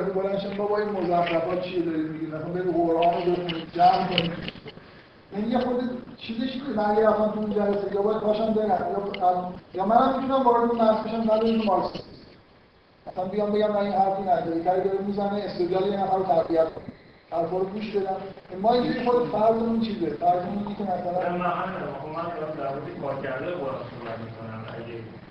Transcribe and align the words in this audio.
بلنشن 0.00 0.56
بابا 0.56 0.78
این 0.78 0.88
مزخرفات 0.88 1.62
چیه 1.62 1.82
دارید 1.82 2.10
میگید 2.10 2.34
مثلا 2.34 2.48
برید 2.48 2.74
قرآن 2.74 3.14
رو 3.14 3.32
بخونید 3.32 3.72
جمع 3.72 4.08
کنید 4.08 4.32
این 5.32 5.50
یه 5.50 5.58
خود 5.58 5.80
چیزش 6.18 6.52
اینه 6.52 6.76
من 6.76 6.84
اگه 6.90 7.08
رفتم 7.08 7.30
تو 7.30 7.40
اون 7.40 7.54
جلسه 7.54 7.94
یا 7.94 8.02
باید 8.02 8.20
باشم 8.20 8.54
برم 8.54 8.68
یا 9.22 9.52
یا 9.74 9.86
منم 9.86 10.22
می‌تونم 10.22 10.42
وارد 10.42 10.70
اون 10.70 10.78
بحث 10.78 11.06
بشم 11.06 11.24
بعد 11.24 11.42
این 11.42 11.64
مارکسیسم 11.64 12.04
مثلا 13.06 13.24
بیام 13.24 13.52
بگم 13.52 13.70
من 13.70 13.76
این 13.76 13.92
حرفی 13.92 14.22
نداری 14.22 14.64
کاری 14.64 14.80
داره 14.80 14.98
می‌زنه 15.06 15.42
استدلال 15.44 15.86
یه 15.88 16.04
نفر 16.04 16.16
رو 16.16 16.24
تقویت 16.24 16.74
کنه. 16.74 16.84
حرفا 17.30 17.58
رو 17.58 17.64
گوش 17.64 17.90
بدم. 17.90 18.16
ما 18.62 18.74
اینجوری 18.74 19.04
خود 19.04 19.28
فرضمون 19.28 19.80
چیزه؟ 19.80 20.10
فرضمون 20.10 20.58
اینه 20.58 20.74
که 20.74 20.82
مثلا 20.82 21.36
من 21.36 21.50
همین 21.50 21.76
من 22.16 22.22
در 22.58 22.68
مورد 22.68 23.00
کار 23.02 23.22
کرده 23.22 23.50
قرآن 23.50 23.78
صحبت 23.90 24.18
می‌کنم 24.18 24.64
اگه 24.78 25.21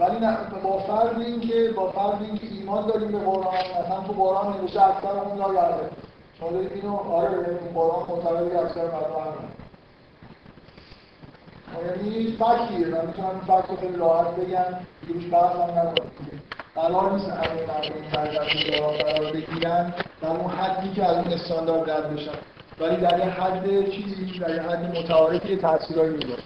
ولی 0.00 0.18
نه 0.20 0.36
با 0.64 0.78
فرض 0.78 1.18
اینکه 1.18 1.70
با 1.76 1.90
فرض 1.90 2.22
اینکه 2.22 2.46
ایمان 2.46 2.86
داریم 2.86 3.12
به 3.12 3.18
قرآن 3.18 3.54
مثلا 3.54 4.00
تو 4.06 4.12
قرآن 4.12 4.60
نوشته 4.60 4.82
اکثرمون 4.82 5.38
یعلم 5.38 5.90
شما 6.40 6.50
دارید 6.50 6.72
اینو 6.74 6.96
آره 6.96 7.28
این 7.30 7.74
قرآن 7.74 8.06
معتبری 8.08 8.56
اکثر 8.56 8.84
مردم 8.84 9.20
هم 9.24 9.48
یعنی 11.86 12.32
فکتیه 12.32 12.86
من 12.86 13.06
می‌تونم 13.06 13.28
این 13.30 13.40
فکت 13.40 13.70
رو 13.70 13.76
خیلی 13.76 13.96
راحت 13.96 14.36
بگم 14.36 14.64
روش 15.08 15.24
بحث 15.30 15.56
هم 15.56 15.78
نکنم 15.78 16.10
قرار 16.74 17.12
نیست 17.12 17.28
همه 17.28 17.66
مردم 17.66 17.94
این 17.94 18.10
فرزند 18.10 18.46
قرار 18.98 19.32
بگیرن 19.32 19.94
در 20.22 20.28
اون 20.28 20.50
حدی 20.50 20.92
که 20.92 21.04
از 21.04 21.16
اون 21.16 21.32
استاندارد 21.32 21.90
رد 21.90 22.14
بشن. 22.14 22.30
ولی 22.80 22.96
در 22.96 23.18
یه 23.18 23.24
حد 23.24 23.90
چیزی 23.90 24.38
در 24.38 24.54
یه 24.54 24.62
حد 24.62 24.98
متعارفی 24.98 25.56
تاثیرایی 25.56 26.10
می‌ذاره. 26.10 26.42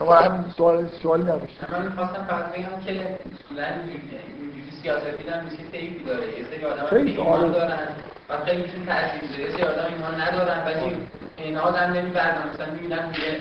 شما 0.00 0.14
هم 0.14 0.54
سوال 0.56 0.88
سوالی 1.02 1.22
نداشتید. 1.22 1.70
من 1.72 1.82
می‌خواستم 1.86 2.24
فقط 2.24 2.52
بگم 2.52 2.84
که 2.86 3.18
اصولاً 3.34 3.64
اینجوری 3.84 4.70
سیاست 4.82 5.18
دیدن 5.18 5.44
میشه 5.44 5.56
تیپی 5.72 6.04
داره 6.04 6.38
یه 6.38 6.44
سری 6.50 6.64
آدم 6.64 6.86
خیلی 6.86 7.16
ایمان. 7.16 7.52
دارن 7.52 7.88
و 8.28 8.44
خیلی 8.44 8.62
میشون 8.62 8.86
تاثیر 8.86 9.22
می‌ذاره 9.22 9.42
یه 9.42 9.50
سری 9.50 9.62
آدم 9.62 9.94
ایمان 9.94 10.20
ندارن 10.20 10.64
ولی 10.66 10.96
این 11.36 11.56
آدم 11.56 11.92
نمی‌برن 11.92 12.48
مثلا 12.54 12.74
می‌بینن 12.74 13.06
میگه 13.06 13.40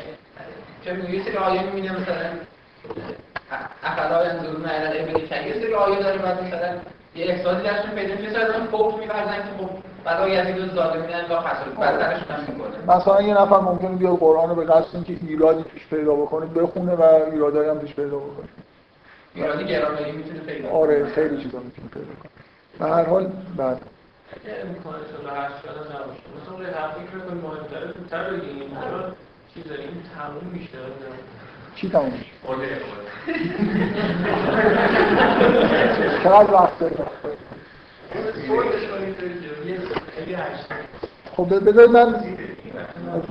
چه 0.85 0.93
میگه 0.93 1.15
یه 1.15 1.23
سری 1.23 1.37
آیه 1.37 1.61
می‌بینه 1.63 1.91
مثلا 2.01 2.29
افلا 3.83 4.25
ینظرون 4.25 4.65
الی 4.65 4.97
الابل 4.97 5.19
یه 5.47 5.53
سری 5.53 5.73
آیه 5.73 5.99
داره 5.99 6.17
بعد 6.17 6.43
مثلا 6.43 6.75
یه 7.15 7.25
احساسی 7.25 7.63
درشون 7.63 7.91
پیدا 7.91 8.15
میشه 8.15 8.29
مثلا 8.29 8.65
فوت 8.71 8.95
می‌ورزن 8.95 9.35
که 9.37 9.51
خب 9.59 9.88
برای 10.09 10.31
یزید 10.31 10.57
و 10.57 10.75
ظالمین 10.75 11.09
لا 11.29 11.41
حسد 11.41 11.79
بدترشون 11.79 12.35
هم 12.35 12.39
می‌کنه. 12.47 12.95
مثلا 12.97 13.21
یه 13.21 13.33
نفر 13.33 13.59
ممکنه 13.59 13.89
بیاد 13.95 14.17
قرآن 14.17 14.49
رو 14.49 14.55
به 14.55 14.65
قصد 14.65 14.87
اینکه 14.93 15.17
ایرادی 15.27 15.63
توش 15.63 15.87
پیدا 15.87 16.15
بکنه 16.15 16.45
بخونه 16.45 16.95
و 16.95 17.03
ایرادایی 17.03 17.69
هم 17.69 17.79
توش 17.79 17.93
پیدا 17.93 18.17
بکنه. 18.17 18.47
ایرادی 19.35 19.65
گرامری 19.65 20.11
می‌تونه 20.11 20.39
پیدا 20.39 20.69
کنه. 20.69 20.77
آره 20.77 21.05
خیلی 21.05 21.43
چیزا 21.43 21.59
می‌تونه 21.59 21.87
پیدا 21.93 22.05
کنه. 22.05 22.31
به 22.79 22.85
هر 22.95 23.05
حال 23.05 23.31
بعد. 23.57 23.81
اگه 24.31 24.55
امکان 24.61 24.99
شده 25.11 25.31
هر 25.31 25.49
شده 25.61 25.81
نباشه 25.95 26.21
مثلا 26.41 26.63
یه 26.63 26.75
حرفی 26.75 26.99
که 27.03 27.19
کنیم 27.29 27.41
مهمتره 27.41 27.93
تو 27.93 28.03
تر 28.09 28.29
بگیم. 28.29 28.77
حالا 28.77 29.03
چیز 29.53 29.63
داریم 29.67 29.87
این 29.87 30.03
تموم 30.17 30.53
میشه. 30.53 30.77
چی 31.75 31.89
تموم 31.89 32.11
میشه؟ 32.11 32.25
قوله 32.47 32.67
چقدر 36.23 36.53
وقت 36.53 36.79
داره 36.79 36.95
خب 41.37 41.69
بذارید 41.69 41.91
من 41.91 42.15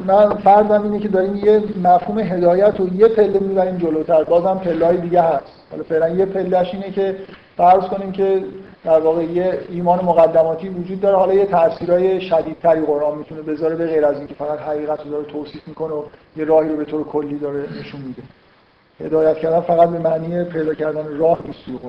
من 0.07 0.35
فرضم 0.35 0.83
اینه 0.83 0.99
که 0.99 1.09
داریم 1.09 1.37
یه 1.37 1.63
مفهوم 1.85 2.19
هدایت 2.19 2.81
رو 2.81 2.95
یه 2.95 3.09
پله 3.09 3.39
می‌بریم 3.39 3.77
جلوتر. 3.77 4.25
بازم 4.25 4.59
پله 4.59 4.97
دیگه 4.97 5.23
هست. 5.23 5.45
حالا 5.71 5.83
فعلا 5.83 6.09
یه 6.09 6.27
پلهش 6.27 6.75
اینه 6.75 6.91
که 6.91 7.17
فرض 7.57 7.85
کنیم 7.85 8.13
که 8.13 8.45
در 8.85 9.01
واقع 9.01 9.25
یه 9.25 9.59
ایمان 9.69 10.05
مقدماتی 10.05 10.69
وجود 10.69 11.01
داره. 11.01 11.17
حالا 11.17 11.35
یه 11.35 11.47
تاثیرای 11.47 12.21
شدیدتری 12.21 12.81
قرآن 12.81 13.19
می‌تونه 13.19 13.43
بذاره 13.43 13.77
به 13.77 13.87
غیر 13.87 14.05
از 14.05 14.19
اینکه 14.19 14.35
فقط 14.35 14.59
حقیقت 14.59 15.05
رو 15.05 15.11
داره 15.11 15.25
توصیف 15.25 15.69
می‌کنه 15.69 15.95
و 15.95 16.03
یه 16.37 16.45
راهی 16.45 16.69
رو 16.69 16.77
به 16.77 16.85
طور 16.85 17.05
کلی 17.05 17.39
داره 17.39 17.65
نشون 17.81 18.01
میده. 18.01 18.23
هدایت 19.01 19.39
کردن 19.39 19.61
فقط 19.61 19.89
به 19.89 19.99
معنی 19.99 20.45
پیدا 20.45 20.75
کردن 20.75 21.19
راه 21.19 21.39
نیست 21.47 21.85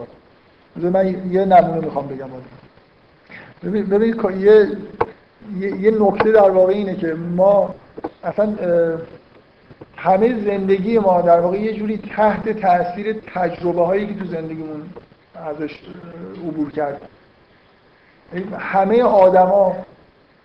من 0.83 1.31
یه 1.31 1.45
نمونه 1.45 1.85
می‌خوام 1.85 2.07
بگم. 2.07 2.29
حالا. 2.29 2.68
ببین 3.63 3.85
ببین 3.85 4.15
یه 4.39 4.67
یه 5.59 5.91
نکته 5.91 6.31
در 6.31 6.49
واقع 6.49 6.73
اینه 6.73 6.95
که 6.95 7.13
ما 7.13 7.75
اصلا 8.23 8.55
همه 9.95 10.43
زندگی 10.45 10.99
ما 10.99 11.21
در 11.21 11.39
واقع 11.39 11.57
یه 11.57 11.73
جوری 11.73 11.97
تحت 11.97 12.49
تاثیر 12.49 13.15
تجربه 13.33 13.85
هایی 13.85 14.07
که 14.07 14.13
تو 14.13 14.25
زندگیمون 14.25 14.81
ازش 15.35 15.79
عبور 16.47 16.71
کرد. 16.71 17.01
همه 18.57 19.03
آدما 19.03 19.75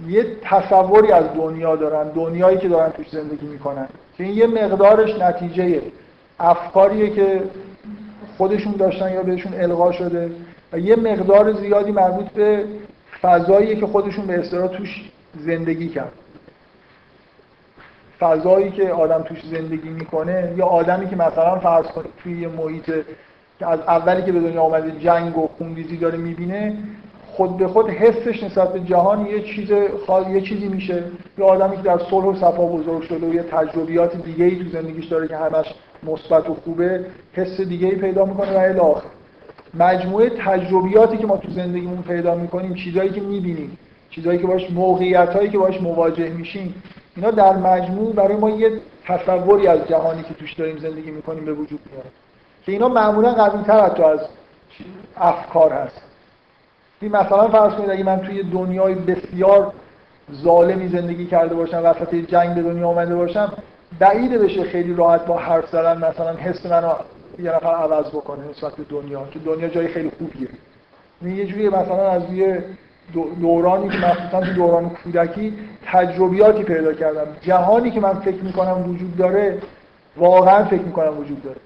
یه 0.09 0.27
تصوری 0.43 1.13
از 1.13 1.25
دنیا 1.37 1.77
دارن 1.77 2.09
دنیایی 2.09 2.59
که 2.59 2.69
دارن 2.69 2.91
توش 2.91 3.11
زندگی 3.11 3.47
می‌کنن 3.47 3.89
که 4.17 4.25
این 4.25 4.35
یه 4.35 4.47
مقدارش 4.47 5.15
نتیجه 5.15 5.83
افکاریه 6.41 7.11
که 7.11 7.43
خودشون 8.39 8.73
داشتن 8.73 9.13
یا 9.13 9.23
بهشون 9.23 9.55
القا 9.55 9.93
شده 9.93 10.31
و 10.73 10.79
یه 10.79 10.97
مقدار 10.97 11.53
زیادی 11.53 11.93
مربوط 11.93 12.27
به 12.27 12.65
فضاییه 13.25 13.77
که 13.77 13.87
خودشون 13.87 14.27
به 14.27 14.39
اصطلاح 14.39 14.69
توش 14.69 15.11
زندگی 15.39 15.89
کرد. 15.89 16.13
فضایی 18.21 18.71
که 18.71 18.93
آدم 18.93 19.23
توش 19.23 19.39
زندگی 19.51 19.89
می‌کنه 19.89 20.55
یا 20.57 20.67
آدمی 20.67 21.09
که 21.09 21.17
مثلا 21.17 21.59
فرض 21.59 21.87
کنید 21.87 22.11
توی 22.23 22.41
یه 22.41 22.49
محیط 22.49 22.93
که 23.59 23.67
از 23.67 23.81
اولی 23.81 24.23
که 24.23 24.33
به 24.33 24.41
دنیا 24.41 24.63
آمده 24.63 24.91
جنگ 24.91 25.39
و 25.39 25.49
خونریزی 25.59 25.97
داره 25.97 26.19
می‌بینه 26.19 26.77
خود 27.27 27.57
به 27.57 27.69
خود 27.69 27.91
حسش 27.91 28.43
نسبت 28.43 28.73
به 28.73 28.81
جهان 28.81 29.27
یه 29.27 29.43
چیز 29.43 29.73
خاص 30.07 30.27
یه 30.29 30.41
چیزی 30.41 30.69
میشه. 30.69 31.05
یا 31.39 31.47
آدمی 31.47 31.77
که 31.77 31.83
در 31.83 31.99
صلح 31.99 32.25
و 32.25 32.35
صفا 32.35 32.67
بزرگ 32.67 33.03
شده 33.03 33.27
و 33.27 33.35
یه 33.35 33.43
تجربیات 33.43 34.17
دیگه 34.17 34.45
ای 34.45 34.65
تو 34.65 34.71
زندگیش 34.71 35.07
داره 35.07 35.29
که 35.29 35.37
همش 35.37 35.75
مثبت 36.03 36.51
و 36.51 36.55
خوبه 36.55 37.05
حس 37.33 37.61
دیگه 37.61 37.87
ای 37.87 37.97
پیدا 37.97 38.25
می‌کنه 38.25 38.57
و 38.57 38.59
الی 38.59 38.79
آخر. 38.79 39.09
مجموعه 39.79 40.31
تجربیاتی 40.31 41.17
که 41.17 41.27
ما 41.27 41.37
تو 41.37 41.51
زندگیمون 41.51 42.03
پیدا 42.03 42.35
می‌کنیم 42.35 42.75
چیزایی 42.75 43.11
که 43.11 43.21
می‌بینیم 43.21 43.79
چیزایی 44.11 44.39
که 44.39 44.47
باش 44.47 44.71
موقعیتایی 44.71 45.51
که 45.51 45.59
باش 45.59 45.81
مواجه 45.81 46.29
میشیم 46.29 46.83
اینا 47.17 47.31
در 47.31 47.53
مجموع 47.57 48.13
برای 48.13 48.37
ما 48.37 48.51
یه 48.51 48.81
تصوری 49.05 49.67
از 49.67 49.89
جهانی 49.89 50.23
که 50.23 50.35
توش 50.35 50.53
داریم 50.53 50.79
زندگی 50.79 51.11
می‌کنیم 51.11 51.45
به 51.45 51.53
وجود 51.53 51.81
میاره. 51.93 52.09
که 52.67 52.73
اینا 52.73 52.89
معمولا 52.89 53.33
قوی 53.33 53.63
تر 53.63 53.81
حتی 53.81 54.03
از 54.03 54.21
افکار 55.17 55.73
هست. 55.73 56.03
این 57.01 57.13
مثلا 57.17 57.49
فرض 57.49 57.73
کنید 57.73 57.91
اگه 57.91 58.05
من 58.05 58.21
توی 58.21 58.43
دنیای 58.43 58.95
بسیار 58.95 59.73
ظالمی 60.43 60.89
زندگی 60.89 61.27
کرده 61.27 61.55
باشم 61.55 61.81
وسط 61.85 62.15
جنگ 62.15 62.55
به 62.55 62.63
دنیا 62.63 62.89
آمده 62.89 63.17
باشم 63.17 63.53
بعیده 63.99 64.39
بشه 64.39 64.65
خیلی 64.65 64.95
راحت 64.95 65.27
با 65.27 65.39
حرف 65.39 65.71
زدن 65.71 65.97
مثلا 65.97 66.37
حس 66.37 66.67
منو 66.67 66.93
یه 67.39 67.57
نفر 67.57 67.75
عوض 67.75 68.07
بکنه 68.07 68.49
نسبت 68.51 68.77
به 68.77 68.85
دنیا 68.85 69.27
که 69.31 69.39
دنیا 69.39 69.69
جای 69.69 69.89
خیلی 69.89 70.11
خوبیه. 70.19 70.49
این 71.23 71.37
یه 71.37 71.47
جوری 71.47 71.69
مثلا 71.69 72.11
از 72.11 72.33
یه 72.33 72.65
دورانی 73.41 73.89
که 73.89 73.99
مخصوصا 73.99 74.41
تو 74.41 74.53
دوران 74.53 74.91
کودکی 74.91 75.59
تجربیاتی 75.87 76.63
پیدا 76.63 76.93
کردم. 76.93 77.27
جهانی 77.43 77.91
که 77.91 78.01
من 78.01 78.15
فکر 78.15 78.43
می‌کنم 78.43 78.91
وجود 78.91 79.17
داره 79.17 79.59
واقعا 80.17 80.65
فکر 80.65 80.83
می‌کنم 80.83 81.19
وجود 81.19 81.43
داره. 81.43 81.61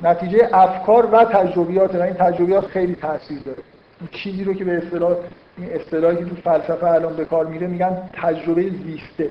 نتیجه 0.00 0.48
افکار 0.52 1.06
و 1.06 1.24
تجربیات 1.24 1.94
و 1.94 2.02
این 2.02 2.14
تجربیات 2.14 2.66
خیلی 2.66 2.94
تاثیر 2.94 3.38
داره. 3.38 3.58
این 4.00 4.08
چیزی 4.12 4.44
رو 4.44 4.54
که 4.54 4.64
به 4.64 4.76
اصطلاح 4.76 5.16
این 5.58 5.72
اصطلاحی 5.72 6.16
که 6.16 6.24
تو 6.24 6.36
فلسفه 6.36 6.86
الان 6.86 7.16
به 7.16 7.24
کار 7.24 7.46
میره 7.46 7.66
میگن 7.66 8.10
تجربه 8.12 8.62
زیسته. 8.62 9.30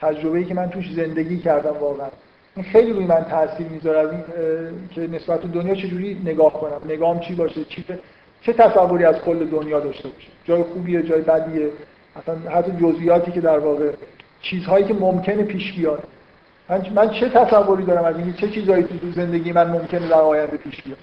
تجربه‌ای 0.00 0.44
که 0.44 0.54
من 0.54 0.70
توش 0.70 0.92
زندگی 0.92 1.38
کردم 1.38 1.76
واقعا. 1.80 2.08
این 2.60 2.72
خیلی 2.72 2.92
روی 2.92 3.04
من 3.04 3.24
تاثیر 3.30 3.66
می‌ذاره 3.66 3.98
از 3.98 4.10
این 4.10 4.22
که 4.94 5.00
نسبت 5.00 5.40
به 5.40 5.48
دنیا 5.48 5.74
چجوری 5.74 6.20
نگاه 6.24 6.52
کنم؟ 6.52 6.80
نگام 6.88 7.20
چی 7.20 7.34
باشه؟ 7.34 7.64
چی 7.64 7.84
چه 8.42 8.52
تصوری 8.52 9.04
از 9.04 9.16
کل 9.16 9.46
دنیا 9.46 9.80
داشته 9.80 10.08
باشه؟ 10.08 10.28
جای 10.44 10.62
خوبیه 10.62 11.02
جای 11.02 11.20
بدیه؟ 11.20 11.68
اصلا 12.16 12.50
حتی 12.50 12.72
جزئیاتی 12.72 13.32
که 13.32 13.40
در 13.40 13.58
واقع 13.58 13.92
چیزهایی 14.42 14.84
که 14.84 14.94
ممکنه 14.94 15.42
پیش 15.42 15.72
بیاد. 15.72 16.02
من, 16.68 16.86
من 16.94 17.10
چه 17.10 17.28
تصوری 17.28 17.84
دارم 17.84 18.04
از 18.04 18.16
اینکه 18.16 18.40
چه 18.40 18.48
چیزهایی 18.48 18.82
تو 18.82 19.12
زندگی 19.14 19.52
من 19.52 19.70
ممکنه 19.70 20.08
در 20.08 20.20
آینده 20.20 20.56
پیش 20.56 20.82
بیاد؟ 20.82 20.98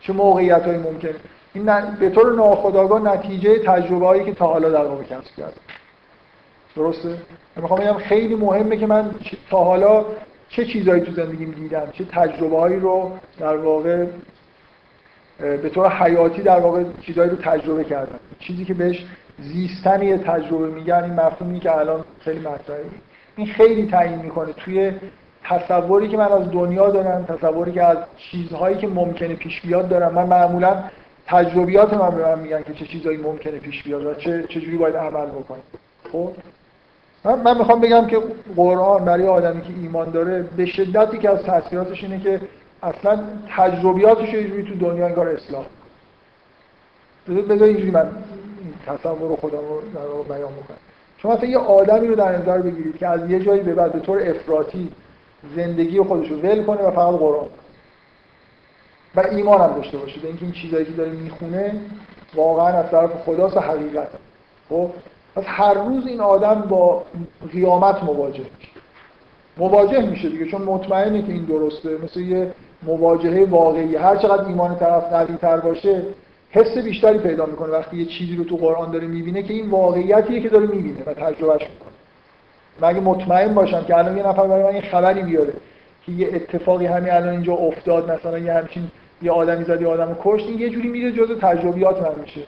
چه 0.00 0.12
موقعیتایی 0.12 0.78
ممکنه؟ 0.78 1.14
این 1.54 1.66
به 2.00 2.10
طور 2.10 2.32
ناخودآگاه 2.34 3.14
نتیجه 3.14 3.58
تجربه 3.58 4.06
هایی 4.06 4.24
که 4.24 4.34
تا 4.34 4.46
حالا 4.46 4.70
در 4.70 4.84
واقع 4.84 5.02
کسب 5.02 5.36
کردم. 5.36 5.52
درسته؟ 6.76 7.16
می‌خوام 7.56 7.80
بگم 7.80 7.98
خیلی 7.98 8.34
مهمه 8.34 8.76
که 8.76 8.86
من 8.86 9.10
تا 9.50 9.64
حالا 9.64 10.04
چه 10.52 10.64
چیزهایی 10.64 11.02
تو 11.02 11.12
زندگیم 11.12 11.50
دیدم 11.50 11.88
چه 11.92 12.04
تجربه 12.04 12.58
هایی 12.58 12.76
رو 12.76 13.12
در 13.38 13.56
واقع 13.56 14.06
به 15.38 15.68
طور 15.68 15.88
حیاتی 15.88 16.42
در 16.42 16.60
واقع 16.60 16.84
چیزهایی 17.00 17.30
رو 17.30 17.36
تجربه 17.36 17.84
کردم. 17.84 18.18
چیزی 18.38 18.64
که 18.64 18.74
بهش 18.74 19.06
زیستن 19.38 20.02
یه 20.02 20.18
تجربه 20.18 20.66
میگن 20.66 21.04
این 21.04 21.12
مفهومی 21.12 21.60
که 21.60 21.76
الان 21.76 22.04
خیلی 22.20 22.38
مطرحه. 22.38 22.84
این 23.36 23.46
خیلی 23.46 23.86
تعیین 23.86 24.18
می‌کنه. 24.18 24.52
توی 24.52 24.92
تصوری 25.44 26.08
که 26.08 26.16
من 26.16 26.32
از 26.32 26.50
دنیا 26.50 26.90
دارم 26.90 27.24
تصوری 27.24 27.72
که 27.72 27.82
از 27.82 27.98
چیزهایی 28.16 28.76
که 28.76 28.88
ممکنه 28.88 29.34
پیش 29.34 29.60
بیاد 29.60 29.88
دارم. 29.88 30.14
من 30.14 30.26
معمولا 30.26 30.84
تجربیات 31.26 31.94
من 31.94 32.10
به 32.10 32.22
من 32.22 32.38
میگن 32.38 32.62
که 32.62 32.74
چه 32.74 32.86
چیزایی 32.86 33.18
ممکنه 33.18 33.58
پیش 33.58 33.82
بیاد 33.82 34.06
و 34.06 34.14
چه 34.14 34.42
چجوری 34.42 34.76
باید 34.76 34.96
عمل 34.96 35.26
بکنیم 35.26 35.62
خب؟ 36.12 36.32
من, 37.24 37.58
می‌خوام 37.58 37.80
بگم 37.80 38.06
که 38.06 38.18
قرآن 38.56 39.04
برای 39.04 39.28
آدمی 39.28 39.62
که 39.62 39.72
ایمان 39.82 40.10
داره 40.10 40.42
به 40.42 40.66
شدتی 40.66 41.18
که 41.18 41.30
از 41.30 41.42
تاثیراتش 41.42 42.04
اینه 42.04 42.20
که 42.20 42.40
اصلا 42.82 43.24
تجربیاتش 43.56 44.32
یه 44.32 44.62
تو 44.62 44.74
دنیا 44.74 45.06
انگار 45.06 45.28
اصلاح 45.28 45.66
بذار 47.28 47.68
اینجوری 47.68 47.90
من 47.90 48.10
تصور 48.86 49.36
خودم 49.36 49.58
رو 49.58 50.22
بیان 50.22 50.52
بکنم. 50.52 50.76
شما 51.18 51.34
مثلا 51.34 51.48
یه 51.48 51.58
آدمی 51.58 52.06
رو 52.06 52.14
در 52.14 52.38
نظر 52.38 52.58
بگیرید 52.58 52.98
که 52.98 53.08
از 53.08 53.30
یه 53.30 53.40
جایی 53.40 53.62
به 53.62 53.74
بعد 53.74 53.92
به 53.92 54.00
طور 54.00 54.22
افراطی 54.30 54.92
زندگی 55.56 56.00
خودش 56.02 56.30
رو 56.30 56.36
ول 56.36 56.64
کنه 56.64 56.82
و 56.82 56.90
فقط 56.90 57.14
قرآن. 57.14 57.48
و 59.14 59.20
ایمان 59.20 59.60
هم 59.60 59.74
داشته 59.76 59.98
باشه. 59.98 60.20
به 60.20 60.28
اینکه 60.28 60.44
این 60.44 60.52
چیزایی 60.52 60.84
که 60.84 60.92
داره 60.92 61.10
می‌خونه 61.10 61.74
واقعا 62.34 62.66
از 62.66 62.90
طرف 62.90 63.10
خداست 63.24 63.56
و 63.56 63.60
حقیقت. 63.60 64.08
خب؟ 64.68 64.90
پس 65.36 65.44
هر 65.46 65.74
روز 65.74 66.06
این 66.06 66.20
آدم 66.20 66.60
با 66.68 67.04
قیامت 67.52 68.02
مواجه 68.02 68.44
میشه. 68.58 68.72
مواجه 69.56 70.06
میشه 70.10 70.28
دیگه 70.28 70.46
چون 70.46 70.62
مطمئنه 70.62 71.22
که 71.22 71.32
این 71.32 71.44
درسته. 71.44 71.98
مثل 72.04 72.20
یه 72.20 72.52
مواجهه 72.82 73.44
واقعی. 73.50 73.96
هر 73.96 74.16
چقدر 74.16 74.44
ایمان 74.44 74.76
طرف 74.76 75.04
قوی 75.04 75.36
تر 75.36 75.56
باشه 75.56 76.02
حس 76.50 76.78
بیشتری 76.78 77.18
پیدا 77.18 77.46
می‌کنه. 77.46 77.72
وقتی 77.72 77.96
یه 77.96 78.04
چیزی 78.04 78.36
رو 78.36 78.44
تو 78.44 78.56
قرآن 78.56 78.90
داره 78.90 79.06
می‌بینه 79.06 79.42
که 79.42 79.54
این 79.54 79.70
واقعیتیه 79.70 80.40
که 80.40 80.48
داره 80.48 80.66
می‌بینه 80.66 81.04
و 81.06 81.14
تجربهش 81.14 81.62
می‌کنه. 81.62 81.92
مگه 82.82 83.00
مطمئن 83.00 83.54
باشم 83.54 83.84
که 83.84 83.98
الان 83.98 84.16
یه 84.16 84.28
نفر 84.28 84.46
برای 84.46 84.62
من 84.62 84.74
یه 84.74 84.80
خبری 84.80 85.22
بیاره 85.22 85.52
که 86.06 86.12
یه 86.12 86.28
اتفاقی 86.34 86.86
همین 86.86 87.12
الان 87.12 87.28
اینجا 87.28 87.52
افتاد 87.52 88.10
مثلا 88.10 88.38
یه 88.38 88.52
همچین 88.52 88.90
یه 89.22 89.30
آدمی 89.30 89.64
زد 89.64 89.80
یه 89.80 89.86
آدمو 89.86 90.14
کشت 90.24 90.48
این 90.48 90.58
یه 90.58 90.70
جوری 90.70 90.88
میره 90.88 91.12
جزء 91.12 91.34
تجربیات 91.34 92.02
من 92.02 92.20
میشه. 92.20 92.40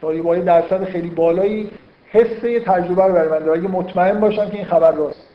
تا 0.00 0.14
یه 0.14 0.42
درصد 0.44 0.84
خیلی 0.84 1.10
بالایی 1.10 1.70
حس 2.12 2.62
تجربه 2.64 3.04
رو 3.04 3.12
برای 3.12 3.28
من 3.28 3.38
داره. 3.38 3.58
اگه 3.58 3.68
مطمئن 3.68 4.20
باشم 4.20 4.50
که 4.50 4.56
این 4.56 4.64
خبر 4.64 4.92
راست. 4.92 5.26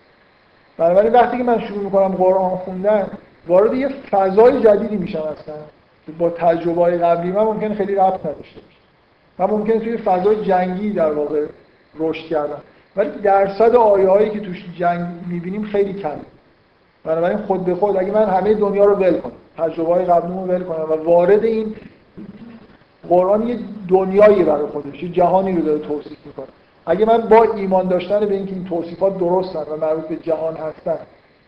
بنابراین 0.78 1.14
وقتی 1.14 1.38
که 1.38 1.44
من 1.44 1.60
شروع 1.60 1.84
می‌کنم 1.84 2.08
قرآن 2.08 2.50
خوندن 2.50 3.08
وارد 3.48 3.74
یه 3.74 3.90
فضای 4.12 4.62
جدیدی 4.62 4.98
میشم 4.98 5.20
اصلا. 5.20 5.56
با 6.20 6.30
تجربه 6.30 6.82
های 6.82 6.98
قبلی 6.98 7.32
من 7.32 7.44
ممکن 7.44 7.74
خیلی 7.74 7.96
ربط 7.96 8.20
نداشته 8.20 8.60
باشه. 8.62 8.78
من 9.40 9.46
ممکن 9.46 9.80
توی 9.80 9.98
فضای 9.98 10.46
جنگی 10.46 10.90
در 10.90 11.12
واقع 11.12 11.46
رشد 12.00 12.26
کردم. 12.26 12.62
ولی 12.96 13.10
درصد 13.10 13.76
آیه 13.76 14.10
هایی 14.10 14.30
که 14.30 14.40
توش 14.40 14.66
جنگ 14.78 15.08
می‌بینیم 15.28 15.64
خیلی 15.64 15.94
کم 15.94 16.20
بنابراین 17.04 17.38
خود 17.38 17.66
به 17.66 17.76
خود 17.76 17.98
اگه 17.98 18.12
من 18.12 18.30
همه 18.30 18.54
دنیا 18.54 18.86
رو 18.86 18.96
ول 18.96 19.20
کنم 19.20 19.32
تجربه 19.58 19.94
های 19.94 20.06
قبلیمو 20.06 20.46
ول 20.46 20.64
کنم 20.64 20.92
و 20.92 20.94
وارد 20.94 21.44
این 21.44 21.76
قرآن 23.10 23.48
یه 23.48 23.60
دنیایی 23.88 24.44
برای 24.44 24.68
خودش 24.68 25.04
یه 25.04 25.10
جهانی 25.10 25.54
رو 25.58 25.62
داره 25.62 25.80
توصیف 25.80 26.18
می‌کنه. 26.26 26.48
اگه 26.90 27.06
من 27.06 27.18
با 27.18 27.44
ایمان 27.56 27.88
داشتن 27.88 28.20
به 28.20 28.34
اینکه 28.34 28.54
این 28.54 28.66
توصیفات 28.66 29.18
درستن 29.18 29.60
و 29.60 29.78
مربوط 29.82 30.08
به 30.08 30.16
جهان 30.16 30.56
هستن 30.56 30.98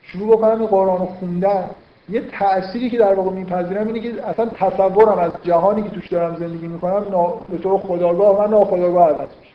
شروع 0.04 0.38
بکنم 0.38 0.66
قرآن 0.66 1.00
رو 1.00 1.06
خوندن 1.06 1.70
یه 2.10 2.22
تأثیری 2.32 2.90
که 2.90 2.98
در 2.98 3.14
واقع 3.14 3.32
میپذیرم 3.32 3.88
اینه 3.88 4.00
که 4.00 4.28
اصلا 4.28 4.46
تصورم 4.46 5.20
از 5.20 5.32
جهانی 5.44 5.84
که 5.84 5.90
توش 5.90 6.08
دارم 6.08 6.36
زندگی 6.36 6.68
می‌کنم 6.68 7.06
به 7.50 7.58
طور 7.58 7.80
خداگاه 7.80 8.40
و 8.40 8.48
ناخداگاه 8.48 9.10
عوض 9.10 9.30
میشه. 9.40 9.54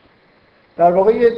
در 0.77 0.91
واقع 0.91 1.15
یه 1.15 1.31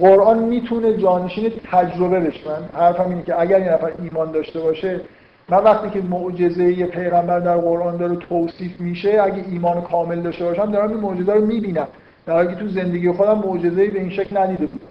قرآن 0.00 0.38
می‌تونه 0.38 0.96
جانشین 0.96 1.52
تجربه 1.72 2.20
بشه. 2.20 2.50
من 2.50 2.80
حرفم 2.80 3.08
اینه 3.08 3.22
که 3.22 3.40
اگر 3.40 3.60
یه 3.60 3.72
نفر 3.72 3.92
ایمان 4.02 4.32
داشته 4.32 4.60
باشه 4.60 5.00
من 5.48 5.64
وقتی 5.64 5.90
که 5.90 6.02
معجزه 6.08 6.64
یه 6.64 6.86
پیغمبر 6.86 7.40
در 7.40 7.56
قرآن 7.56 7.96
داره 7.96 8.16
توصیف 8.16 8.80
میشه 8.80 9.22
اگه 9.22 9.44
ایمان 9.48 9.82
کامل 9.82 10.20
داشته 10.20 10.44
باشم 10.44 10.72
دارم 10.72 10.88
این 10.88 11.00
معجزه 11.00 11.32
رو 11.32 11.46
می‌بینم. 11.46 11.88
در 12.28 12.34
حالی 12.34 12.54
تو 12.54 12.68
زندگی 12.68 13.12
خودم 13.12 13.38
معجزه 13.38 13.90
به 13.90 14.00
این 14.00 14.10
شکل 14.10 14.38
ندیده 14.38 14.66
بودم. 14.66 14.86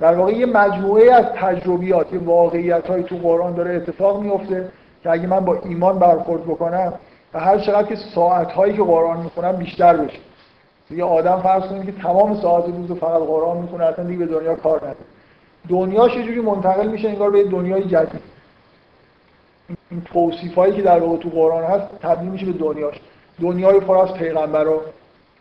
در 0.00 0.14
واقع 0.14 0.32
یه 0.32 0.46
مجموعه 0.46 1.12
از 1.12 1.24
تجربیات 1.24 2.12
یه 2.12 2.18
واقعیت 2.18 2.86
های 2.86 3.02
تو 3.02 3.16
قرآن 3.16 3.54
داره 3.54 3.74
اتفاق 3.74 4.22
میفته 4.22 4.68
که 5.02 5.10
اگه 5.10 5.26
من 5.26 5.40
با 5.40 5.58
ایمان 5.64 5.98
برخورد 5.98 6.44
بکنم 6.44 6.92
و 7.34 7.40
هر 7.40 7.58
چقدر 7.58 7.88
که 7.88 7.96
ساعت 8.14 8.52
هایی 8.52 8.72
که 8.72 8.82
قرآن 8.82 9.20
می‌خونم 9.20 9.52
بیشتر 9.52 9.96
بشه. 9.96 10.18
یه 10.90 11.04
آدم 11.04 11.40
فرض 11.40 11.62
کنید 11.62 11.86
که 11.86 12.02
تمام 12.02 12.40
ساعت 12.40 12.64
روز 12.64 12.92
فقط 12.92 13.22
قرآن 13.22 13.56
می‌خونه 13.56 13.84
اصلا 13.84 14.04
دیگه 14.04 14.26
به 14.26 14.26
دنیا 14.26 14.54
کار 14.54 14.78
نداره. 14.78 14.96
دنیاش 15.68 16.16
یه 16.16 16.22
جوری 16.22 16.40
منتقل 16.40 16.88
میشه 16.88 17.08
انگار 17.08 17.30
به 17.30 17.44
دنیای 17.44 17.84
جدید. 17.84 18.22
این 19.90 20.00
توصیف 20.00 20.58
که 20.58 20.82
در 20.82 21.00
واقع 21.00 21.16
تو 21.16 21.28
قرآن 21.28 21.64
هست 21.64 21.86
تبدیل 22.02 22.30
میشه 22.30 22.46
به 22.46 22.52
دنیاش. 22.52 23.00
دنیای 23.40 23.80
پر 23.80 23.98
از 23.98 24.12
پیغمبرا 24.14 24.80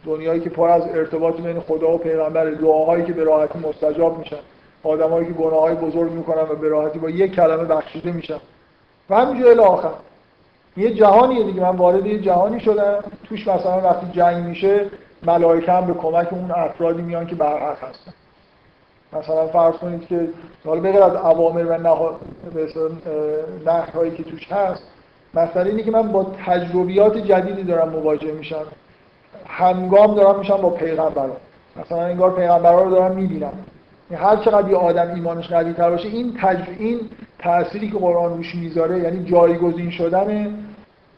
دنیایی 0.08 0.40
که 0.40 0.50
پر 0.50 0.70
از 0.70 0.84
ارتباط 0.88 1.36
بین 1.42 1.60
خدا 1.60 1.92
و 1.92 1.98
پیغمبر 1.98 2.46
دعاهایی 2.50 3.06
که 3.06 3.14
به 3.14 3.24
راحتی 3.24 3.60
مستجاب 3.60 4.20
میشن 4.20 4.40
آدمایی 4.84 5.28
که 5.28 5.34
گناههای 5.34 5.76
بزرگ 5.76 6.12
می‌کنن 6.12 6.42
و 6.42 6.56
به 6.56 6.70
راحتی 6.70 7.00
با 7.00 7.10
یک 7.10 7.36
کلمه 7.36 7.64
بخشیده 7.64 8.12
میشن. 8.12 8.40
و 9.10 9.16
همینجور 9.16 9.50
الی 9.50 9.60
آخر. 9.60 9.94
یه 10.78 10.94
جهانیه 10.94 11.44
دیگه. 11.44 11.62
من 11.62 11.76
وارد 11.76 12.06
یه 12.06 12.20
جهانی 12.20 12.60
شدم. 12.60 13.04
توش 13.30 13.48
مثلا 13.48 13.82
وقتی 13.82 14.08
جنگ 14.12 14.46
میشه 14.46 14.86
ملائکه 15.24 15.72
هم 15.72 15.86
به 15.86 15.94
کمک 15.94 16.34
اون 16.34 16.52
افرادی 16.52 17.02
میان 17.02 17.28
که 17.28 17.36
برحق 17.36 17.84
هستن. 17.84 18.14
مثلا 19.14 19.48
فرض 19.48 19.74
کنید 19.76 20.08
که 20.08 20.30
حالا 20.66 20.82
بغیر 20.82 21.04
از 21.04 21.16
اوامر 21.16 21.66
و 21.66 21.78
نهایی 23.66 24.12
که 24.12 24.24
توش 24.24 24.52
هست 24.52 24.84
مثلا 25.34 25.64
اینه 25.64 25.84
که 25.84 25.92
من 25.92 26.12
با 26.12 26.32
تجربیات 26.46 27.18
جدیدی 27.18 27.64
دارم 27.64 27.90
مواجه 27.90 28.32
میشم. 28.32 28.66
همگام 29.50 30.16
دارم 30.16 30.40
میشم 30.40 30.58
با 30.58 30.70
پیغمبران 30.70 31.38
مثلا 31.76 32.02
انگار 32.02 32.36
پیغمبران 32.36 32.84
رو 32.84 32.92
دارم 32.92 33.16
می‌بینم. 33.16 33.54
هر 34.12 34.36
چقدر 34.36 34.70
یه 34.70 34.76
آدم 34.76 35.14
ایمانش 35.14 35.48
قوی 35.48 35.74
تر 35.74 35.90
باشه 35.90 36.08
این 36.08 36.38
تج... 36.42 36.70
این 36.80 37.00
تأثیری 37.40 37.92
که 37.92 37.98
قرآن 37.98 38.38
روش 38.38 38.56
می‌ذاره 38.56 39.00
یعنی 39.00 39.24
جایگزین 39.24 39.92
شدن 39.92 40.56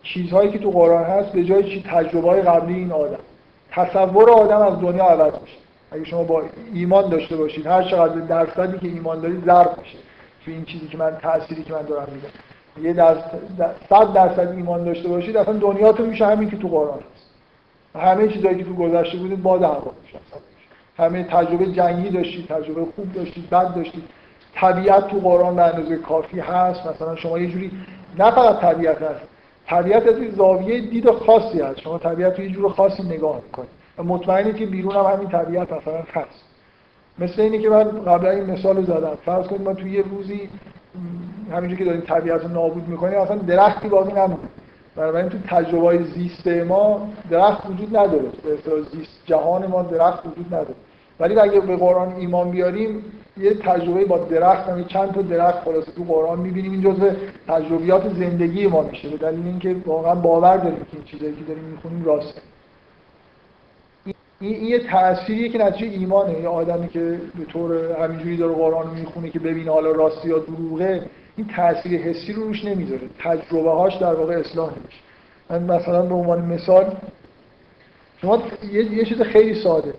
چیزهایی 0.03 0.51
که 0.51 0.59
تو 0.59 0.71
قرآن 0.71 1.03
هست 1.03 1.31
به 1.31 1.43
جای 1.43 1.63
چی 1.63 1.83
تجربه 1.91 2.29
های 2.29 2.41
قبلی 2.41 2.73
این 2.73 2.91
آدم. 2.91 3.19
تصور 3.71 4.29
آدم 4.29 4.61
از 4.61 4.81
دنیا 4.81 5.03
عوض 5.03 5.33
میشه. 5.41 5.57
اگه 5.91 6.05
شما 6.05 6.23
با 6.23 6.43
ایمان 6.73 7.09
داشته 7.09 7.35
باشید 7.35 7.67
هر 7.67 7.83
چقدر 7.83 8.15
درصدی 8.19 8.77
که 8.77 8.87
ایمان 8.87 9.21
دارید 9.21 9.45
ضرب 9.45 9.77
میشه 9.79 9.97
تو 10.45 10.51
این 10.51 10.65
چیزی 10.65 10.87
که 10.87 10.97
من 10.97 11.17
تأثیری 11.21 11.63
که 11.63 11.73
من 11.73 11.81
دارم 11.81 12.07
میدم 12.13 12.87
یه 12.87 12.93
درصد 12.93 13.41
صد 13.89 14.13
درصد 14.13 14.51
ایمان 14.51 14.83
داشته 14.83 15.09
باشید 15.09 15.37
اصلا 15.37 15.53
دنیاتون 15.53 16.09
میشه 16.09 16.25
همین 16.25 16.49
که 16.49 16.57
تو 16.57 16.67
قرآن 16.67 16.99
هست. 16.99 17.19
همه 17.95 18.27
چیزایی 18.27 18.57
که 18.57 18.63
تو 18.63 18.74
گذشته 18.74 19.18
بودید 19.18 19.43
با 19.43 19.58
در 19.58 19.77
همه 20.98 21.24
تجربه 21.24 21.65
جنگی 21.65 22.10
داشتید 22.10 22.48
تجربه 22.48 22.86
خوب 22.96 23.13
داشتید 23.13 23.50
بد 23.50 23.75
داشتید. 23.75 24.03
طبیعت 24.53 25.08
تو 25.08 25.19
قرآن 25.19 25.55
به 25.55 25.62
اندازه 25.62 25.98
کافی 25.98 26.39
هست. 26.39 26.88
مثلا 26.88 27.15
شما 27.15 27.39
یه 27.39 27.48
جوری 27.48 27.72
نه 28.19 28.31
فقط 28.31 28.60
طبیعت 28.60 29.01
هست 29.01 29.22
طبیعت 29.67 30.08
از 30.08 30.15
زاویه 30.36 30.81
دید 30.81 31.12
خاصی 31.12 31.62
هست. 31.62 31.79
شما 31.79 31.98
طبیعت 31.98 32.39
رو 32.39 32.46
یه 32.46 32.51
جور 32.51 32.72
خاصی 32.72 33.03
نگاه 33.03 33.41
می‌کنید. 33.46 33.69
و 33.98 34.03
مطمئنید 34.03 34.55
که 34.55 34.65
بیرون 34.65 34.96
هم 34.96 35.13
همین 35.13 35.29
طبیعت 35.29 35.74
مثلا 35.74 36.03
هست. 36.13 36.43
مثل 37.19 37.41
اینی 37.41 37.60
که 37.60 37.69
من 37.69 37.84
قبل 37.84 38.27
این 38.27 38.46
مثال 38.46 38.77
رو 38.77 38.84
زدم. 38.84 39.17
فرض 39.25 39.48
کنید 39.48 39.62
ما 39.62 39.74
توی 39.74 39.91
یه 39.91 40.03
روزی 40.12 40.50
همینجور 41.51 41.79
که 41.79 41.86
داریم 41.86 42.01
طبیعت 42.01 42.41
رو 42.41 42.48
نابود 42.48 42.88
می‌کنیم 42.88 43.19
اصلا 43.19 43.36
درختی 43.36 43.88
باقی 43.88 44.12
نمونه 44.13 44.38
بنابراین 45.00 45.29
تو 45.29 45.38
تجربه 45.48 46.03
زیست 46.03 46.48
ما 46.48 47.10
درخت 47.32 47.70
وجود 47.70 47.98
نداره. 47.98 48.24
به 48.44 48.82
زیست 48.91 49.22
جهان 49.25 49.68
ما 49.68 49.82
درخت 49.82 50.25
وجود 50.25 50.48
نداره. 50.48 50.75
ولی 51.20 51.39
اگه 51.39 51.60
به 51.60 51.75
قرآن 51.75 52.15
ایمان 52.15 52.51
بیاریم 52.51 53.03
یه 53.38 53.53
تجربه 53.53 54.06
با 54.06 54.18
درخت 54.18 54.70
هم 54.70 54.86
چند 54.86 55.12
تا 55.12 55.22
درخت 55.22 55.63
خلاصه 55.63 55.91
تو 55.91 56.03
قرآن 56.03 56.39
می‌بینیم 56.39 56.72
این 56.72 56.82
جزء 56.82 57.12
تجربیات 57.48 58.13
زندگی 58.13 58.68
ما 58.68 58.82
میشه. 58.82 59.10
به 59.10 59.18
دلیل 59.18 59.46
اینکه 59.46 59.75
واقعا 59.86 60.15
باور 60.15 60.58
داریم 60.58 60.79
که 60.79 60.86
این 60.94 61.03
چیزایی 61.03 61.36
که 61.36 61.44
داریم 61.44 61.63
می‌خونیم 61.63 62.06
راسته 62.06 62.41
این 64.39 64.65
یه 64.65 64.79
تأثیریه 64.79 65.50
که 65.50 65.58
نتیجه 65.58 65.98
ایمانه. 65.98 66.39
یه 66.39 66.48
آدمی 66.48 66.88
که 66.88 67.20
به 67.39 67.46
طور 67.46 67.91
همینجوری 68.03 68.38
داره 68.38 68.53
قرآن 68.53 68.88
می‌خونه 68.96 69.29
که 69.29 69.39
ببینه 69.39 69.72
حالا 69.72 69.91
راستی 69.91 70.29
یا 70.29 70.39
دروغه 70.39 71.10
این 71.39 71.48
تاثیر 71.48 72.01
حسی 72.01 72.34
رو 72.34 72.43
روش 72.43 72.65
نمی‌ذاره. 72.65 73.01
تجربه 73.19 73.72
هاش 73.72 73.96
در 73.96 74.13
واقع 74.13 74.34
اصلاح 74.34 74.69
نمیشه 74.69 75.00
من 75.50 75.77
مثلا 75.77 76.01
به 76.01 76.15
عنوان 76.15 76.41
مثال 76.41 76.98
شما 78.22 78.43
یه, 78.72 78.93
یه 78.93 79.05
چیز 79.05 79.22
خیلی 79.22 79.63
ساده. 79.63 79.93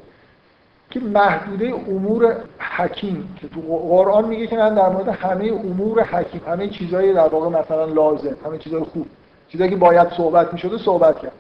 که 0.91 1.01
محدوده 1.01 1.75
امور 1.89 2.37
حکیم 2.59 3.37
که 3.41 3.49
تو 3.49 3.61
قرآن 3.61 4.29
میگه 4.29 4.47
که 4.47 4.57
من 4.57 4.75
در 4.75 4.89
مورد 4.89 5.09
همه 5.09 5.45
امور 5.45 6.03
حکیم 6.03 6.41
همه 6.47 6.69
چیزهای 6.69 7.13
در 7.13 7.29
واقع 7.29 7.61
مثلا 7.61 7.85
لازم 7.85 8.37
همه 8.45 8.59
چیزهای 8.59 8.83
خوب 8.83 9.07
چیزایی 9.49 9.71
که 9.71 9.77
باید 9.77 10.09
صحبت 10.17 10.53
می‌شده 10.53 10.79
صحبت 10.79 11.19
کرد. 11.19 11.33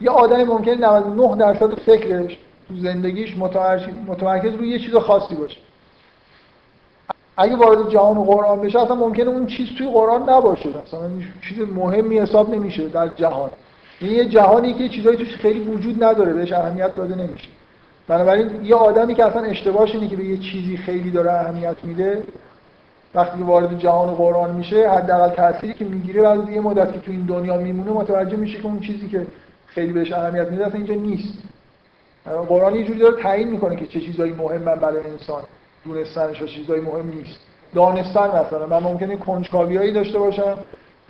یه 0.00 0.10
آدمی 0.10 0.44
ممکنه 0.44 0.74
99 0.74 1.36
درصد 1.36 1.74
فکرش 1.74 2.38
تو 2.68 2.74
زندگیش 2.76 3.36
متمرکز 4.06 4.54
روی 4.54 4.68
یه 4.68 4.78
چیز 4.78 4.94
خاصی 4.94 5.34
باشه. 5.34 5.58
اگه 7.36 7.56
وارد 7.56 7.90
جهان 7.90 8.24
قرآن 8.24 8.60
بشه 8.60 8.80
اصلا 8.80 8.94
ممکنه 8.94 9.30
اون 9.30 9.46
چیز 9.46 9.68
توی 9.78 9.86
قرآن 9.86 10.30
نباشه. 10.30 10.68
اصلا 10.86 11.00
چیز 11.48 11.58
مهمی 11.58 12.18
حساب 12.18 12.54
نمیشه 12.54 12.88
در 12.88 13.08
جهان. 13.08 13.50
این 14.00 14.12
یه 14.12 14.24
جهانی 14.24 14.74
که 14.74 14.88
چیزایی 14.88 15.16
توش 15.16 15.36
خیلی 15.36 15.60
وجود 15.60 16.04
نداره 16.04 16.32
بهش 16.32 16.52
اهمیت 16.52 16.94
داده 16.94 17.14
نمیشه. 17.14 17.48
بنابراین 18.08 18.64
یه 18.64 18.74
آدمی 18.74 19.14
که 19.14 19.24
اصلا 19.24 19.42
اشتباهش 19.42 19.94
اینه 19.94 20.08
که 20.08 20.16
به 20.16 20.24
یه 20.24 20.38
چیزی 20.38 20.76
خیلی 20.76 21.10
داره 21.10 21.32
اهمیت 21.32 21.76
میده 21.82 22.22
وقتی 23.14 23.38
که 23.38 23.44
وارد 23.44 23.78
جهان 23.78 24.14
قرآن 24.14 24.54
میشه 24.54 24.90
حداقل 24.90 25.28
تأثیری 25.28 25.74
که 25.74 25.84
می‌گیره 25.84 26.22
بعد 26.22 26.48
یه 26.48 26.60
مدتی 26.60 26.98
تو 26.98 27.12
این 27.12 27.26
دنیا 27.26 27.56
میمونه 27.56 27.90
متوجه 27.90 28.36
میشه 28.36 28.58
که 28.58 28.66
اون 28.66 28.80
چیزی 28.80 29.08
که 29.08 29.26
خیلی 29.66 29.92
بهش 29.92 30.12
اهمیت 30.12 30.48
میده 30.50 30.66
اصلا 30.66 30.76
اینجا 30.76 30.94
نیست. 30.94 31.38
قرآن 32.48 32.74
یه 32.74 32.84
جوری 32.84 32.98
داره 32.98 33.22
تعیین 33.22 33.48
می‌کنه 33.48 33.76
که 33.76 33.86
چه 33.86 34.00
چیزایی 34.00 34.32
مهمن 34.32 34.74
برای 34.74 35.10
انسان. 35.10 35.42
دونستنش 35.84 36.42
و 36.42 36.46
چیزایی 36.46 36.80
مهم 36.80 37.08
نیست. 37.08 37.40
دانستن 37.74 38.26
مثلا. 38.26 38.66
من 38.66 38.78
ممکنه 38.78 39.16
کنجکاویایی 39.16 39.92
داشته 39.92 40.18
باشم 40.18 40.58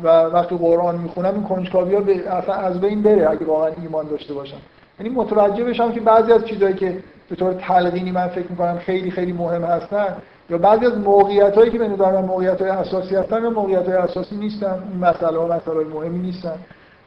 و 0.02 0.08
وقتی 0.08 0.56
قرآن 0.56 0.98
می‌خونم 0.98 1.34
این 1.34 1.42
کنجکاوی 1.42 1.94
ها 1.94 2.36
اصلا 2.36 2.54
از 2.54 2.80
بین 2.80 3.02
بره 3.02 3.30
اگه 3.30 3.44
واقعا 3.44 3.70
ایمان 3.82 4.08
داشته 4.08 4.34
باشم. 4.34 4.56
یعنی 5.00 5.14
متوجه 5.14 5.64
بشم 5.64 5.92
که 5.92 6.00
بعضی 6.00 6.32
از 6.32 6.44
چیزایی 6.44 6.74
که 6.74 6.98
به 7.28 7.36
طور 7.36 7.52
تلقینی 7.52 8.10
من 8.10 8.28
فکر 8.28 8.46
می‌کنم 8.50 8.78
خیلی 8.78 9.10
خیلی 9.10 9.32
مهم 9.32 9.64
هستن 9.64 10.16
یا 10.50 10.58
بعضی 10.58 10.86
از 10.86 10.98
موقعیت 10.98 11.54
هایی 11.54 11.70
که 11.70 11.78
به 11.78 11.88
نظر 11.88 12.12
من 12.12 12.24
موقعیت 12.24 12.60
های 12.60 12.70
اساسی 12.70 13.16
هستن 13.16 13.42
یا 13.42 13.50
موقعیت 13.50 13.88
های 13.88 13.96
اساسی 13.96 14.36
نیستن 14.36 14.82
این 14.92 15.04
مسئله 15.04 15.38
ها 15.38 15.46
مسئله 15.46 15.84
مهمی 15.84 16.18
نیستن. 16.18 16.54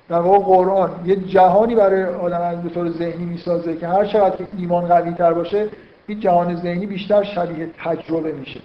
در 0.10 0.20
واقع 0.20 0.46
قرآن 0.46 0.92
یه 1.06 1.16
جهانی 1.16 1.76
برای 1.76 2.04
آدم 2.04 2.62
به 2.62 2.70
طور 2.70 2.90
ذهنی 2.90 3.26
می‌سازه 3.26 3.78
که 3.78 3.88
هر 3.88 4.06
چقدر 4.06 4.36
ایمان 4.58 4.88
قوی 4.88 5.12
تر 5.12 5.34
باشه 5.34 5.68
این 6.08 6.20
جهان 6.20 6.56
ذهنی 6.56 6.86
بیشتر 6.86 7.24
شبیه 7.24 7.70
تجربه 7.84 8.32
میشه. 8.32 8.60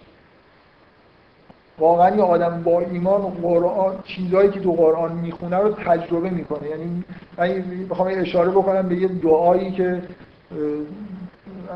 واقعا 1.78 2.16
یه 2.16 2.22
آدم 2.22 2.62
با 2.62 2.80
ایمان 2.80 3.22
قرآن 3.22 3.98
چیزهایی 4.04 4.50
که 4.50 4.60
تو 4.60 4.72
قرآن 4.72 5.12
می‌خونه 5.12 5.56
رو 5.56 5.72
تجربه 5.72 6.30
می‌کنه. 6.30 6.68
یعنی 6.68 7.04
من 7.38 7.62
بخوام 7.90 8.08
اشاره 8.12 8.50
بکنم 8.50 8.88
به 8.88 8.96
یه 8.96 9.08
دعایی 9.08 9.70
که 9.72 10.02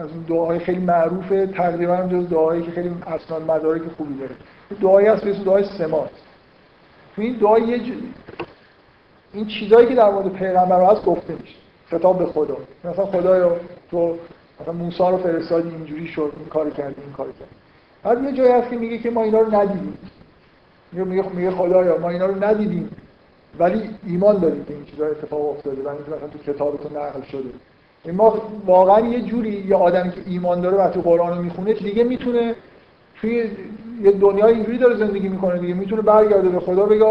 از 0.00 0.09
این 0.11 0.23
دعاهای 0.28 0.59
خیلی 0.59 0.78
معروفه 0.78 1.47
تقریبا 1.47 1.97
هم 1.97 2.09
جز 2.09 2.28
دعایی 2.28 2.62
که 2.62 2.71
خیلی 2.71 2.90
اسناد 3.06 3.50
مدارک 3.50 3.83
خوبی 3.97 4.14
داره. 4.14 4.35
دعایی 4.80 5.06
هست 5.06 5.25
به 5.25 5.33
دعای 5.33 5.64
سمات. 5.64 6.11
تو 7.16 7.23
این 7.23 7.37
دعای 7.37 7.62
یه 7.62 7.80
این 9.33 9.47
چیزهایی 9.47 9.88
که 9.88 9.94
در 9.94 10.11
مورد 10.11 10.28
پیغمبر 10.28 10.85
هست 10.85 11.04
گفته 11.04 11.33
میشه. 11.33 11.54
خطاب 11.90 12.18
به 12.18 12.26
خدا. 12.26 12.56
مثلا 12.85 13.06
خدایا 13.06 13.56
تو 13.90 14.16
مثلا 14.61 14.73
موسی 14.73 14.99
رو 14.99 15.16
فرستادی 15.16 15.68
اینجوری 15.68 16.06
شد 16.06 16.32
این 16.38 16.49
کار 16.49 16.70
کردی 16.70 17.02
این 17.02 17.12
کار 17.12 17.26
کردی. 17.26 17.50
بعد 18.02 18.25
یه 18.25 18.32
جایی 18.32 18.52
هست 18.52 18.70
که 18.70 18.76
میگه 18.76 18.99
که 18.99 19.11
ما 19.11 19.23
اینا 19.23 19.40
رو 19.40 19.54
ندیدیم. 19.54 19.99
میگه 20.92 21.23
میگه 21.34 21.50
خدایا 21.50 21.99
ما 21.99 22.08
اینا 22.08 22.26
رو 22.26 22.44
ندیدیم. 22.44 22.90
ولی 23.58 23.90
ایمان 24.06 24.38
داریم 24.38 24.64
که 24.64 24.75
این 24.75 24.84
چیزا 24.84 25.06
اتفاق 25.06 25.50
افتاده 25.50 25.82
و 25.82 25.88
مثلا 25.88 26.28
تو 26.32 26.52
کتابتون 26.52 26.96
نقل 26.96 27.23
شده. 27.23 27.50
ما 28.12 28.42
واقعا 28.66 29.00
یه 29.00 29.23
جوری 29.23 29.64
یه 29.68 29.76
آدمی 29.76 30.11
که 30.11 30.20
ایمان 30.26 30.61
داره 30.61 30.76
و 30.76 30.90
تو 30.90 31.00
قرآن 31.00 31.37
رو 31.37 31.42
می‌خونه 31.42 31.73
دیگه 31.73 32.04
می‌تونه 32.04 32.54
توی 33.20 33.50
یه 34.02 34.11
دنیای 34.11 34.54
اینجوری 34.54 34.78
داره 34.78 34.96
زندگی 34.96 35.28
می‌کنه 35.28 35.58
دیگه. 35.58 35.75
می‌تونه 35.75 36.02
برگرده 36.02 36.49
به 36.49 36.61
خدا 36.61 36.87
بگه 36.87 37.04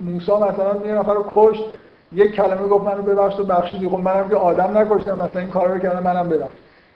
موسی 0.00 0.32
مثلا 0.32 0.86
یه 0.86 0.94
نفر 0.94 1.14
رو 1.14 1.24
کشت 1.34 1.64
یک 2.12 2.32
کلمه 2.32 2.68
گفت 2.68 2.84
منو 2.84 3.02
ببخش 3.02 3.40
و 3.40 3.44
بخشید 3.44 3.88
خب 3.88 3.98
منم 3.98 4.28
که 4.28 4.36
آدم 4.36 4.78
نکشتم 4.78 5.14
مثلا 5.14 5.40
این 5.40 5.50
کارا 5.50 5.74
رو 5.74 5.78
کردم 5.78 6.02
منم 6.02 6.28
برم. 6.28 6.48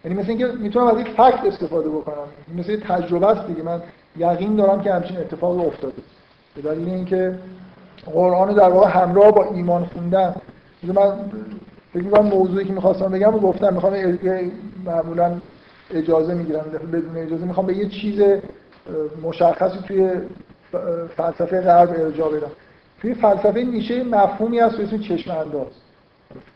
یعنی 0.04 0.20
مثل 0.20 0.28
اینکه 0.28 0.46
می‌تونم 0.46 0.86
از 0.86 1.00
یک 1.00 1.08
فکت 1.08 1.44
استفاده 1.46 1.88
بکنم. 1.88 2.28
مثل 2.58 2.76
تجربه 2.76 3.26
است 3.26 3.46
دیگه. 3.46 3.62
من 3.62 3.82
یقین 4.16 4.56
دارم 4.56 4.80
که 4.80 4.92
همچین 4.92 5.16
اتفاقی 5.16 5.66
افتاده. 5.66 6.02
به 6.56 6.62
دلیل 6.62 6.88
اینکه 6.88 7.38
قرآن 8.06 8.54
در 8.54 8.68
واقع 8.68 8.88
همراه 8.88 9.30
با 9.30 9.44
ایمان 9.44 9.84
خوندن. 9.84 10.34
من 10.82 11.12
فکر 11.92 12.02
می‌کنم 12.02 12.26
موضوعی 12.26 12.64
که 12.64 12.72
می‌خواستم 12.72 13.08
بگم 13.08 13.32
رو 13.32 13.38
گفتم 13.38 13.74
می‌خوام 13.74 14.18
معمولا 14.84 15.40
اجازه 15.90 16.34
می‌گیرم 16.34 16.64
بدون 16.92 17.16
اجازه 17.16 17.44
می‌خوام 17.44 17.66
به 17.66 17.76
یه 17.76 17.88
چیز 17.88 18.22
مشخصی 19.22 19.78
توی 19.86 20.10
فلسفه 21.16 21.60
غرب 21.60 21.90
ارجاع 21.90 22.32
بدم. 22.32 22.50
توی 23.00 23.14
فلسفه 23.14 23.62
نیشه 23.62 24.04
مفهومی 24.04 24.58
هست 24.58 24.76
به 24.76 24.84
اسم 24.84 24.98
چشم 24.98 25.30
انداز 25.30 25.66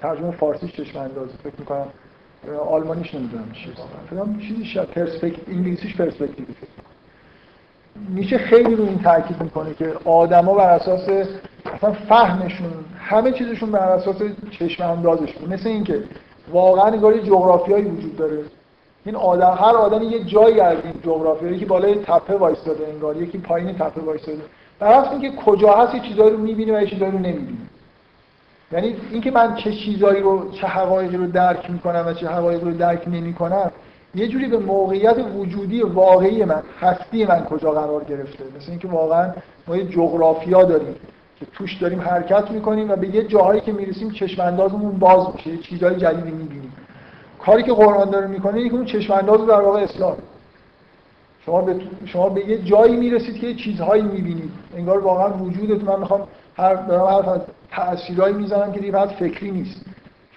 ترجمه 0.01 0.31
فارسیش 0.31 0.73
چشم 0.73 0.99
انداز 0.99 1.29
فکر 1.45 1.55
می‌کنم 1.59 1.87
آلمانیش 2.69 3.15
نمی‌دونم 3.15 3.53
چیه. 3.53 3.73
فکر 4.11 4.47
چیزی 4.49 4.65
شاید 4.65 4.89
پرسپکت 4.89 5.49
انگلیسیش 5.49 5.97
پرسپکتیو 5.97 6.47
نیچه 8.15 8.39
خیلی 8.39 8.75
رو 8.75 8.85
این 8.85 8.99
تاکید 8.99 9.43
می‌کنه 9.43 9.75
که 9.75 9.93
آدما 10.05 10.55
بر 10.55 10.71
اساس 10.71 11.09
اصلا 11.75 11.93
فهمشون 11.93 12.71
همه 12.99 13.33
چیزشون 13.33 13.71
بر 13.71 13.89
اساس 13.89 14.17
چشم 14.51 14.85
اندازشون. 14.85 15.53
مثل 15.53 15.69
اینکه 15.69 16.05
واقعا 16.53 16.85
انگار 16.85 17.19
جغرافیایی 17.19 17.85
وجود 17.85 18.17
داره. 18.17 18.39
این 19.05 19.17
آدم 19.17 19.59
هر 19.61 19.77
آدمی 19.77 20.07
یه 20.07 20.25
جایی 20.25 20.61
از 20.61 20.77
این 20.85 20.95
جغرافیا 21.05 21.51
یکی 21.51 21.65
بالای 21.65 21.95
تپه 21.95 22.37
وایستاده 22.37 22.89
انگار 22.89 23.23
یکی 23.23 23.39
پایین 23.39 23.73
تپه 23.73 24.01
وایستاده. 24.01 24.43
اصل 24.81 25.11
اینکه 25.11 25.31
کجا 25.31 25.73
هست 25.73 25.95
یه 25.95 26.01
چیزایی 26.01 26.31
رو 26.31 26.39
می‌بینی 26.39 26.71
و 26.71 26.81
یه 26.81 26.87
چیزایی 26.87 27.13
رو 27.13 27.19
نمی‌بینی 27.19 27.59
یعنی 28.73 28.97
اینکه 29.11 29.31
من 29.31 29.55
چه 29.55 29.73
چیزایی 29.73 30.21
رو 30.23 30.51
چه 30.51 30.67
حقایقی 30.67 31.17
رو 31.17 31.27
درک 31.27 31.71
می‌کنم 31.71 32.05
و 32.07 32.13
چه 32.13 32.29
حقایقی 32.29 32.65
رو 32.65 32.77
درک 32.77 33.09
نمی‌کنم 33.09 33.71
یه 34.15 34.29
جوری 34.29 34.49
به 34.49 34.59
موقعیت 34.59 35.17
وجودی 35.37 35.83
واقعی 35.83 36.45
من 36.45 36.63
هستی 36.81 37.25
من 37.25 37.45
کجا 37.45 37.71
قرار 37.71 38.05
گرفته. 38.05 38.45
مثل 38.57 38.71
اینکه 38.71 38.89
واقعا 38.89 39.31
ما 39.69 39.77
یه 39.77 39.85
جغرافیا 39.85 40.65
داریم 40.65 40.95
که 41.41 41.47
توش 41.53 41.75
داریم 41.75 42.01
حرکت 42.01 42.51
می‌کنیم 42.51 42.91
و 42.91 42.97
به 42.97 43.15
یه 43.15 43.23
جاهایی 43.23 43.61
که 43.61 43.73
می‌رسیم 43.73 44.11
چشم 44.11 44.43
اندازمون 44.43 44.99
باز 44.99 45.27
میشه 45.35 45.57
چیزهای 45.57 45.97
جدیدی 45.97 46.31
می‌بینیم. 46.31 46.73
کاری 47.39 47.63
که 47.63 47.73
قرآن 47.73 48.11
داره 48.11 48.27
می‌کنه 48.27 48.59
اینه 48.59 48.75
اون 48.75 48.85
چشم 48.85 49.13
انداز 49.13 49.47
در 49.47 49.61
واقع 49.61 49.81
اسلام 49.81 50.17
شما 51.47 51.61
به 51.63 51.81
شما 52.05 52.29
به 52.29 52.49
یه 52.49 52.59
جایی 52.59 52.97
می‌رسید 52.97 53.41
که 53.41 53.47
یه 53.47 53.55
چیزهایی 53.55 54.03
می‌بینید. 54.03 54.51
انگار 54.77 54.99
واقعا 54.99 55.33
وجودتون 55.33 55.95
من 55.95 56.01
می‌خوام 56.01 56.29
هر 56.57 56.75
دارم 56.75 57.07
حرف 57.07 57.29
از 57.29 57.41
تأثیرایی 57.71 58.35
می‌زنم 58.35 58.73
که 58.73 58.81
دیگه 58.81 58.93
فقط 58.93 59.09
فکری 59.09 59.51
نیست. 59.51 59.85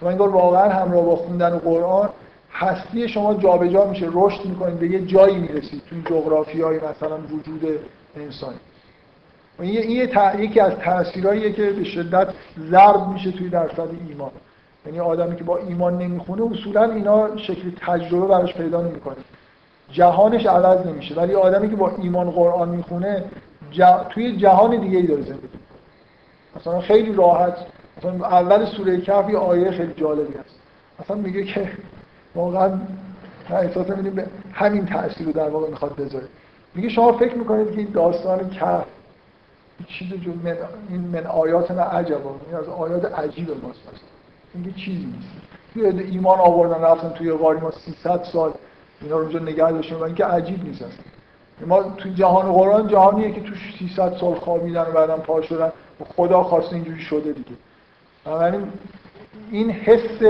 شما 0.00 0.10
انگار 0.10 0.28
واقعا 0.28 0.72
همراه 0.72 1.04
با 1.04 1.16
خوندن 1.16 1.58
قرآن 1.58 2.08
هستی 2.52 3.08
شما 3.08 3.34
جابجا 3.34 3.72
جا 3.72 3.86
میشه 3.86 4.06
رشد 4.12 4.44
می‌کنید 4.44 4.78
به 4.78 4.88
یه 4.88 5.06
جایی 5.06 5.38
می‌رسید 5.38 5.82
تو 5.90 6.14
جغرافیای 6.14 6.76
مثلا 6.76 7.16
وجود 7.16 7.78
انسانی. 8.16 8.56
این 9.60 9.90
یکی 10.38 10.60
از 10.60 10.72
تاثیراییه 10.72 11.52
که 11.52 11.70
به 11.70 11.84
شدت 11.84 12.28
ضرب 12.70 13.08
میشه 13.08 13.30
توی 13.30 13.48
درصد 13.48 13.88
ایمان. 14.08 14.30
یعنی 14.86 15.00
آدمی 15.00 15.36
که 15.36 15.44
با 15.44 15.56
ایمان 15.56 15.98
نمی‌خونه 15.98 16.42
اصولا 16.52 16.92
اینا 16.92 17.36
شکل 17.36 17.70
تجربه 17.80 18.26
براش 18.26 18.54
پیدا 18.54 18.80
نمی‌کنه. 18.80 19.16
جهانش 19.92 20.46
عوض 20.46 20.86
نمیشه. 20.86 21.14
ولی 21.14 21.34
آدمی 21.34 21.70
که 21.70 21.76
با 21.76 21.92
ایمان 21.98 22.30
قرآن 22.30 22.68
می‌خونه 22.68 23.24
توی 24.10 24.36
جهان 24.36 24.80
دیگه 24.80 24.98
ای 24.98 25.06
داره 25.06 25.22
زندگی 25.22 25.48
مثلا 26.56 26.80
خیلی 26.80 27.12
راحت 27.12 27.56
مثلا 27.98 28.26
اول 28.26 28.64
سوره 28.64 29.00
کهف 29.00 29.30
یه 29.30 29.38
آیه 29.38 29.70
خیلی 29.70 29.94
جالبی 29.94 30.34
هست. 30.38 30.60
مثلا 31.00 31.16
میگه 31.16 31.44
که 31.44 31.70
واقعا 32.34 32.68
من 33.50 33.56
احساس 33.56 33.90
میدیم 33.90 34.24
همین 34.52 34.86
تاثیر 34.86 35.26
رو 35.26 35.32
در 35.32 35.48
واقع 35.48 35.70
می‌خواد 35.70 35.96
بذاره. 35.96 36.26
میگه 36.74 36.88
شما 36.88 37.12
فکر 37.12 37.34
می‌کنید 37.34 37.70
که 37.70 37.78
این 37.78 37.90
داستان 37.90 38.50
کهف 38.50 38.84
چیز 39.86 40.08
جو 40.08 40.32
من 40.44 40.56
این 40.88 41.00
من 41.00 41.26
آیات 41.26 41.70
نه 41.70 41.82
عجب 41.82 42.26
این 42.46 42.56
از 42.56 42.68
آیات 42.68 43.18
عجیب 43.18 43.50
ماست. 43.62 43.80
این 44.54 44.74
چیزی 44.74 45.06
نیست. 45.06 46.12
ایمان 46.12 46.38
آوردن 46.38 46.84
رفتن 46.84 47.08
توی 47.08 47.32
غاری 47.32 47.60
ما 47.60 47.70
300 47.70 48.22
سال 48.22 48.52
اینا 49.00 49.16
رو 49.16 49.22
اونجا 49.22 49.38
نگه 49.38 49.72
داشتیم 49.72 50.00
و 50.00 50.02
اینکه 50.02 50.24
عجیب 50.24 50.64
نیست 50.64 50.84
ما 51.66 51.82
توی 51.82 52.14
جهان 52.14 52.52
قرآن 52.52 52.88
جهانیه 52.88 53.32
که 53.32 53.40
توش 53.40 53.74
300 53.78 54.16
سال 54.16 54.34
خوابیدن 54.34 54.82
و 54.82 54.92
بعدم 54.92 55.16
پا 55.16 55.42
شدن. 55.42 55.72
خدا 56.04 56.42
خواسته 56.42 56.74
اینجوری 56.74 57.00
شده 57.00 57.32
دیگه. 57.32 57.56
بنابراین 58.24 58.62
این 59.50 59.70
حس 59.70 60.22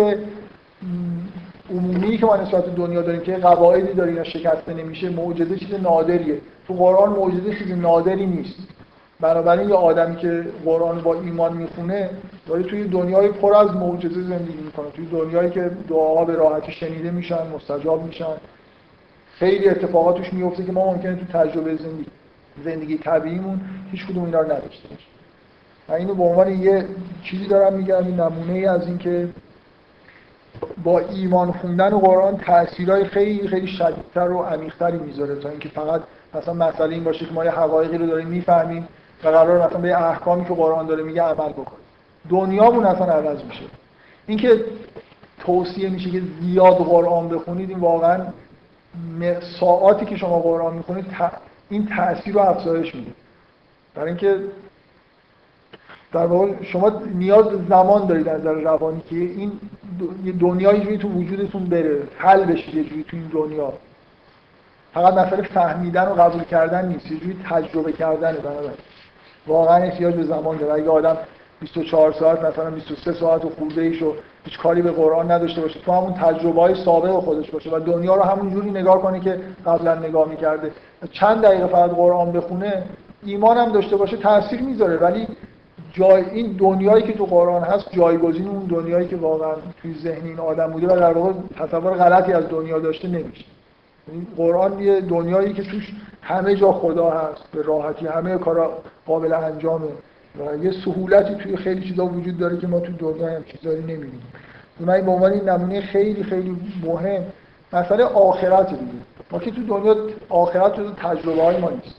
عمومی 1.71 2.19
که 2.19 2.27
ما 2.27 2.37
نسبت 2.37 2.75
دنیا 2.75 3.03
داریم 3.03 3.21
که 3.21 3.37
قواعدی 3.37 3.93
داریم 3.93 4.23
شکسته 4.23 4.75
نمیشه 4.75 5.09
معجزه 5.09 5.57
چیز 5.57 5.75
نادریه. 5.75 6.41
تو 6.67 6.75
قرآن 6.75 7.11
معجزه 7.11 7.59
چیز 7.59 7.71
نادری 7.71 8.27
نیست. 8.27 8.59
بنابراین 9.21 9.69
یه 9.69 9.75
آدمی 9.75 10.17
که 10.17 10.47
قرآن 10.65 11.01
با 11.01 11.15
ایمان 11.15 11.57
می‌خونه 11.57 12.11
داره 12.47 12.63
توی 12.63 12.85
دنیای 12.85 13.29
پر 13.29 13.55
از 13.55 13.71
معجزه 13.77 14.23
زندگی 14.23 14.63
می‌کنه. 14.63 14.91
توی 14.91 15.07
دنیایی 15.07 15.51
که 15.51 15.71
دعاها 15.89 16.25
به 16.25 16.35
راحتی 16.35 16.73
شنیده 16.73 17.11
میشن 17.11 17.47
مستجاب 17.55 18.05
میشن. 18.05 18.37
خیلی 19.39 19.69
اتفاقات 19.69 20.17
توش 20.17 20.33
میفته 20.33 20.65
که 20.65 20.73
ما 20.73 20.93
ممکنه 20.93 21.17
تو 21.17 21.39
تجربه 21.39 21.77
زندگی 21.77 22.07
زندگی 22.65 22.99
طبیعیمون 22.99 23.61
هیچ 23.93 24.07
کدوم 24.07 24.25
اینا 24.25 24.41
رو 24.41 24.47
نداشته 24.47 24.89
باشیم. 24.89 25.16
من 25.89 25.95
اینو 25.95 26.15
به 26.15 26.23
عنوان 26.23 26.63
یه 26.63 26.87
چیزی 27.23 27.47
دارم 27.47 27.73
میگم 27.73 28.07
این 28.07 28.21
نمونه 28.21 28.53
ای 28.53 28.67
از 28.67 28.87
اینکه 28.87 29.29
با 30.85 30.99
ایمان 30.99 31.53
خوندن 31.53 31.91
قرآن 31.91 32.37
تاثیرهای 32.37 33.05
خیلی 33.05 33.49
خیلی 33.49 33.67
شدیدتر 33.67 34.31
و 34.31 34.43
عمیقتری 34.43 34.99
می‌ذاره 34.99 35.35
تا 35.37 35.49
اینکه 35.49 35.69
فقط 35.69 36.03
مثلا 36.35 36.55
مسئله 36.55 36.95
این 36.95 37.05
باشه 37.05 37.27
که 37.27 37.33
ما 37.33 37.45
یه 37.45 37.51
حقایقی 37.51 37.99
رو 37.99 38.07
داریم 38.07 38.29
می‌فهمیم 38.29 38.89
و 39.25 39.29
قرار 39.29 39.67
مثلا 39.67 39.79
به 39.79 40.09
احکامی 40.09 40.45
که 40.45 40.55
قرآن 40.55 40.87
داره 40.87 41.03
میگه 41.03 41.23
عمل 41.23 41.53
بکنیم. 41.53 41.87
دنیامون 42.29 42.85
اصلا 42.85 43.07
عوض 43.07 43.45
میشه. 43.45 43.63
اینکه 44.27 44.65
توصیه 45.39 45.89
میشه 45.89 46.11
که 46.11 46.23
زیاد 46.41 46.77
قرآن 46.77 47.29
بخونید 47.29 47.71
این 47.71 47.79
واقعا 47.79 48.27
ساعاتی 49.61 50.07
که 50.07 50.17
شما 50.17 50.39
قرآن 50.39 50.75
می‌خونید 50.75 51.07
این 51.69 51.89
تاثیر 51.97 52.35
رو 52.35 52.41
افزایش 52.41 52.95
میده. 52.95 53.11
برای 53.95 54.09
اینکه 54.09 54.39
در 56.13 56.27
واقع 56.27 56.63
شما 56.63 56.93
نیاز 57.15 57.47
زمان 57.69 58.07
دارید 58.07 58.29
از 58.29 58.41
نظر 58.41 58.53
روانی 58.53 59.01
که 59.11 59.17
این 59.17 59.53
دنیای 60.41 60.81
جوری 60.81 60.99
تو 60.99 61.09
وجودتون 61.09 61.65
بره 61.65 62.03
حل 62.19 62.45
بشه 62.45 62.77
یه 62.77 62.85
جوری 62.85 63.05
تو 63.05 63.17
این 63.17 63.27
دنیا. 63.27 63.73
فقط 64.95 65.15
مسئله 65.15 65.43
فهمیدن 65.43 66.09
و 66.09 66.15
قبول 66.15 66.45
کردن 66.45 66.89
نیست 66.89 67.11
یه 67.11 67.19
تجربه 67.51 67.93
کردنه 67.93 68.39
بنابراین. 68.39 68.79
واقعا 69.47 69.77
احتیاج 69.77 70.15
به 70.15 70.23
زمان 70.23 70.57
داره. 70.57 70.73
اگه 70.73 70.91
آدم 70.91 71.17
24 71.61 72.13
ساعت 72.13 72.45
مثلا 72.45 72.71
23 72.71 73.13
ساعت 73.13 73.45
و 73.45 73.51
خورده 73.51 73.83
ایش 73.83 74.03
و 74.03 74.15
هیچ 74.45 74.59
کاری 74.59 74.83
به 74.83 74.93
قرآن 74.93 75.31
نداشته 75.31 75.61
باشه 75.61 75.81
تو 75.81 75.93
همون 75.93 76.15
تجربه 76.15 76.61
های 76.61 76.85
سابق 76.85 77.11
خودش 77.11 77.51
باشه 77.51 77.71
و 77.71 77.81
دنیا 77.81 78.15
رو 78.15 78.23
همون 78.23 78.51
جوری 78.51 78.71
نگاه 78.71 79.03
کنه 79.03 79.21
که 79.21 79.41
قبلا 79.67 79.95
نگاه 79.95 80.29
می‌کرده. 80.29 80.73
چند 81.13 81.43
دقیقه 81.43 81.67
فقط 81.67 81.91
قرآن 81.91 82.33
بخونه 82.33 82.83
ایمان 83.25 83.57
هم 83.57 83.73
داشته 83.73 83.97
باشه 83.97 84.17
تاثیر 84.17 84.61
می‌ذاره 84.61 84.97
ولی 84.97 85.29
جای 85.97 86.25
این 86.31 86.53
دنیایی 86.53 87.03
که 87.03 87.13
تو 87.13 87.27
قرآن 87.27 87.63
هست 87.63 87.93
جایگزین 87.93 88.49
اون 88.49 88.65
دنیایی 88.65 89.09
که 89.09 89.17
واقعا 89.17 89.55
توی 89.83 89.95
ذهن 89.95 90.27
این 90.27 90.39
آدم 90.39 90.67
بوده 90.67 90.87
و 90.87 91.01
در 91.01 91.13
واقع 91.13 91.33
تصور 91.59 91.95
غلطی 91.95 92.33
از 92.33 92.49
دنیا 92.49 92.79
داشته 92.79 93.09
نمیشه. 93.09 93.45
یعنی 94.09 94.27
قرآن 94.37 94.79
یه 94.79 95.01
دنیایی 95.01 95.53
که 95.53 95.63
توش 95.63 95.93
همه 96.23 96.57
جا 96.57 96.73
خدا 96.73 97.11
هست 97.11 97.43
به 97.53 97.63
راحتی 97.63 98.07
همه 98.07 98.39
کارا 98.39 98.79
قابل 99.07 99.33
انجامه 99.33 99.89
و 100.39 100.65
یه 100.65 100.73
سهولتی 100.85 101.35
توی 101.35 101.57
خیلی 101.57 101.89
چیزا 101.89 102.07
وجود 102.07 102.39
داره 102.39 102.59
که 102.59 102.67
ما 102.67 102.81
تو 102.81 102.93
دنیا 102.93 103.27
هم 103.27 103.45
چیزایی 103.45 103.81
نمی‌بینیم. 103.81 104.23
من 104.81 105.01
به 105.01 105.11
عنوان 105.11 105.33
این 105.33 105.49
نمونه 105.49 105.81
خیلی 105.81 106.23
خیلی 106.23 106.57
مهم 106.85 107.25
مسئله 107.73 108.05
آخرت 108.05 108.69
دیگه 108.69 108.83
ما 109.31 109.39
که 109.39 109.51
تو 109.51 109.63
دنیا 109.63 109.97
آخرت 110.29 110.75
تو 110.75 110.91
تجربه 110.91 111.43
های 111.43 111.61
ما 111.61 111.71
نیست. 111.71 111.97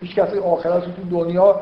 هیچ 0.00 0.14
کسی 0.14 0.38
آخرت 0.38 0.84
تو 0.84 1.02
دنیا 1.10 1.60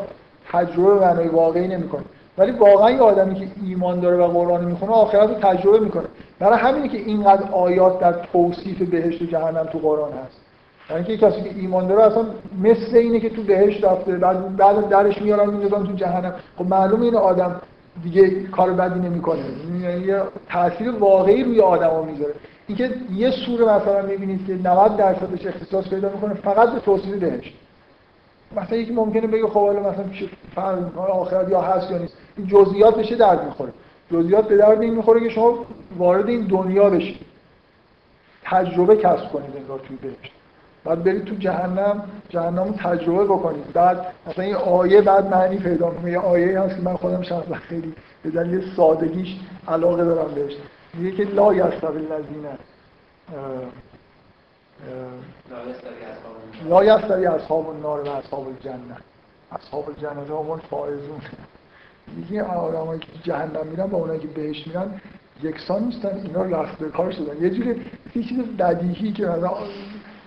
تجربه 0.52 0.94
به 0.94 1.00
معنای 1.00 1.28
واقعی 1.28 1.68
نمی‌کنه. 1.68 2.02
ولی 2.38 2.52
واقعا 2.52 2.90
یه 2.90 3.00
آدمی 3.00 3.34
که 3.34 3.46
ایمان 3.66 4.00
داره 4.00 4.16
و 4.16 4.26
قرآن 4.26 4.64
می‌خونه 4.64 4.92
آخرت 4.92 5.28
رو 5.28 5.34
تجربه 5.34 5.78
می‌کنه. 5.78 6.04
برای 6.38 6.58
همینه 6.58 6.88
که 6.88 6.98
اینقدر 6.98 7.52
آیات 7.52 8.00
در 8.00 8.12
توصیف 8.32 8.82
بهشت 8.82 9.22
و 9.22 9.26
جهنم 9.26 9.64
تو 9.72 9.78
قرآن 9.78 10.12
هست. 10.12 10.40
یعنی 10.90 11.04
که 11.04 11.16
کسی 11.16 11.42
که 11.42 11.50
ایمان 11.56 11.86
داره 11.86 12.02
اصلا 12.02 12.24
مثل 12.62 12.96
اینه 12.96 13.20
که 13.20 13.30
تو 13.30 13.42
بهشت 13.42 13.84
رفته 13.84 14.12
بعد 14.12 14.56
بعد 14.56 14.88
درش 14.88 15.22
میارن 15.22 15.54
می‌ذارن 15.54 15.86
تو 15.86 15.92
جهنم. 15.92 16.34
خب 16.58 16.66
معلومه 16.66 17.04
این 17.04 17.16
آدم 17.16 17.60
دیگه 18.02 18.42
کار 18.42 18.72
بدی 18.72 19.00
نمی‌کنه. 19.00 19.40
یعنی 19.82 20.04
یه 20.04 20.22
تاثیر 20.50 20.90
واقعی 20.90 21.44
روی 21.44 21.60
آدما 21.60 22.02
می‌ذاره. 22.02 22.34
اینکه 22.66 22.90
یه 23.14 23.30
سوره 23.30 23.64
مثلا 23.64 24.02
می‌بینید 24.02 24.46
که 24.46 24.54
90 24.54 24.96
درصدش 24.96 25.46
اختصاص 25.46 25.88
پیدا 25.88 26.08
می‌کنه 26.08 26.34
فقط 26.34 26.72
به 26.72 26.80
توصیف 26.80 27.14
بهشت. 27.14 27.54
مثلا 28.56 28.76
یکی 28.78 28.92
ممکنه 28.92 29.26
بگه 29.26 29.46
خب 29.46 29.66
حالا 29.66 29.80
مثلا 29.80 31.02
آخرت 31.02 31.48
یا 31.48 31.60
هست 31.60 31.90
یا 31.90 31.98
نیست. 31.98 32.16
این 32.36 32.46
جزئیات 32.46 32.98
بشه 32.98 33.16
درد 33.16 33.44
می‌خوره. 33.44 33.72
جزئیات 34.12 34.48
به 34.48 34.56
درد 34.56 34.80
این 34.80 34.94
می‌خوره 34.94 35.20
که 35.20 35.28
شما 35.28 35.58
وارد 35.98 36.28
این 36.28 36.46
دنیا 36.46 36.90
بشید 36.90 37.20
تجربه 38.44 38.96
کسب 38.96 39.32
کنید 39.32 39.56
انگار 39.56 39.78
توی 39.78 39.96
بهشت. 39.96 40.32
بعد 40.84 41.04
برید 41.04 41.24
تو 41.24 41.34
جهنم 41.34 42.04
جهنم 42.28 42.72
تجربه 42.72 43.24
بکنید. 43.24 43.72
بعد 43.72 44.06
مثلا 44.26 44.44
این 44.44 44.54
آیه 44.54 45.02
بعد 45.02 45.30
معنی 45.34 45.56
پیدا 45.56 45.90
کنه 45.90 46.10
یه 46.10 46.18
آیه 46.18 46.60
هست 46.60 46.76
که 46.76 46.82
من 46.82 46.96
خودم 46.96 47.22
شخصا 47.22 47.54
خیلی 47.68 47.94
به 48.22 48.30
دلیل 48.30 48.74
سادگیش 48.76 49.36
علاقه 49.68 50.04
دارم 50.04 50.34
بهش. 50.34 50.52
میگه 50.94 51.16
که 51.16 51.24
لا 51.24 51.54
یستوی 51.54 52.06
الذین 52.06 52.46
لا 56.68 56.84
یستوی 56.84 57.26
اصحاب 57.26 57.68
النار 57.68 58.00
و 58.00 58.08
اصحاب 58.08 58.46
الجنه. 58.48 58.96
اصحاب 59.52 59.88
الجنه 59.88 60.38
همون 60.38 60.60
فائزون. 60.70 61.20
میگه 62.16 62.42
آدمایی 62.42 63.00
که 63.00 63.06
جهنم 63.22 63.66
میرن 63.70 63.86
با 63.86 63.98
اونایی 63.98 64.20
که 64.20 64.28
بهش 64.28 64.66
میرن 64.66 65.00
یکسان 65.42 65.84
نیستن 65.84 66.20
اینا 66.24 66.66
به 66.80 66.88
کار 66.88 67.10
شدن 67.10 67.42
یه 67.42 67.50
جوری 67.50 67.84
یه 68.16 68.22
چیز 68.22 68.38
بدیهی 68.38 69.12
که 69.12 69.28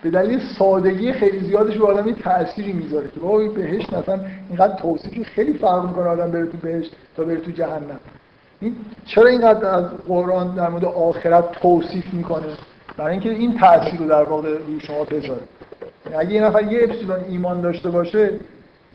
به 0.01 0.09
دلیل 0.09 0.39
سادگی 0.59 1.13
خیلی 1.13 1.39
زیادش 1.39 1.77
رو 1.77 1.85
آدم 1.85 2.11
تأثیری 2.11 2.73
می‌ذاره 2.73 3.07
که 3.07 3.19
بابا 3.19 3.37
بهشت 3.47 3.93
مثلا 3.93 4.25
اینقدر 4.49 4.75
توصیفی 4.75 5.23
خیلی 5.23 5.53
فرق 5.53 5.85
می‌کنه 5.85 6.05
آدم 6.05 6.31
بره 6.31 6.45
تو 6.45 6.57
بهشت 6.57 6.95
تا 7.17 7.23
بره 7.23 7.37
تو 7.37 7.51
جهنم. 7.51 7.99
این 8.59 8.75
چرا 9.05 9.27
اینقدر 9.27 9.65
از 9.65 9.85
قرآن 10.07 10.55
در 10.55 10.69
مورد 10.69 10.85
آخرت 10.85 11.51
توصیف 11.51 12.13
می‌کنه؟ 12.13 12.45
برای 12.97 13.11
اینکه 13.11 13.29
این 13.29 13.57
تاثیر 13.57 13.99
رو 13.99 14.07
در 14.07 14.23
واقع 14.23 14.57
روی 14.57 14.79
شما 14.79 15.03
بذاره. 15.03 15.41
یعنی 16.05 16.17
اگه 16.17 16.31
یه 16.33 16.43
نفر 16.43 16.71
یه 16.71 16.83
اپسیلون 16.83 17.19
ایمان 17.29 17.61
داشته 17.61 17.89
باشه 17.89 18.29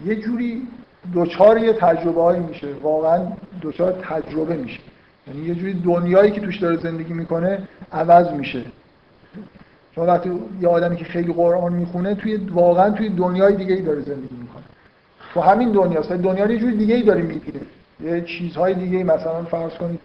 یه 0.04 0.16
جوری 0.16 0.68
دوچار 1.12 1.58
یه 1.58 1.72
تجربه 1.72 2.22
هایی 2.22 2.40
میشه. 2.40 2.68
واقعا 2.82 3.26
دوچار 3.60 3.92
تجربه 3.92 4.56
میشه. 4.56 4.80
یعنی 5.26 5.46
یه 5.46 5.54
جوری 5.54 5.74
دنیایی 5.74 6.30
که 6.30 6.40
توش 6.40 6.58
داره 6.58 6.76
زندگی 6.76 7.12
می‌کنه 7.12 7.68
عوض 7.92 8.30
میشه. 8.30 8.62
شما 9.94 10.06
وقتی 10.06 10.32
یه 10.60 10.68
آدمی 10.68 10.96
که 10.96 11.04
خیلی 11.04 11.32
قرآن 11.32 11.72
می‌خونه 11.72 12.14
توی 12.14 12.36
واقعا 12.36 12.90
توی 12.90 13.08
دنیای 13.08 13.56
دیگه 13.56 13.74
ای 13.74 13.82
داره 13.82 14.00
زندگی 14.00 14.36
می‌کنه. 14.40 14.62
تو 15.34 15.40
همین 15.40 15.72
دنیاست. 15.72 16.12
دنیا 16.12 16.46
یه 16.46 16.58
جوری 16.58 16.76
دیگه 16.76 16.94
ای 16.94 17.02
داره 17.02 17.22
می‌گیره. 17.22 17.60
یه 18.00 18.20
چیزهای 18.20 18.74
دیگه 18.74 18.98
ای 18.98 19.04
مثلا 19.04 19.42
فرض 19.42 19.72
کنید 19.72 20.00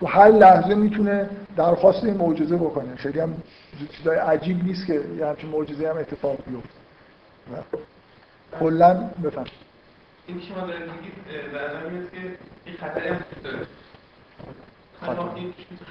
تو 0.00 0.06
هر 0.06 0.28
لحظه 0.28 0.74
می‌تونه 0.74 1.30
درخواست 1.56 2.04
این 2.04 2.16
معجزه 2.16 2.56
بکنه. 2.56 2.96
خیلی 2.96 3.20
هم 3.20 3.34
چیزای 3.90 4.18
عجیب 4.18 4.64
نیست 4.64 4.86
که 4.86 5.00
یه 5.18 5.26
همچین 5.26 5.50
معجزه 5.50 5.90
هم 5.90 5.96
اتفاق 5.98 6.36
بیفته. 6.46 7.78
کلا 8.60 9.10
بفهم. 9.24 9.44
این 10.26 10.40
شما 10.40 10.66
دارید 10.66 10.82
میگید 10.82 11.52
در 11.52 11.80
که 12.20 12.38
این 12.64 12.76
خطری 12.76 13.08
هم 13.08 13.24
داره. 13.44 13.66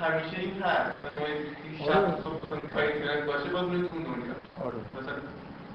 همیشه 0.01 0.39
این 0.39 0.61
هست. 0.61 0.95
مثلا 1.05 1.25
این 1.25 1.87
شب 1.87 1.97
آره. 1.97 2.21
صبح 2.23 2.59
کاری 2.73 2.99
میرن 2.99 3.25
باشه 3.25 3.49
باز 3.49 3.63
میره 3.69 3.87
تون 3.87 4.03
دنیا. 4.03 4.33
آره. 4.65 4.75
مثلا 5.01 5.13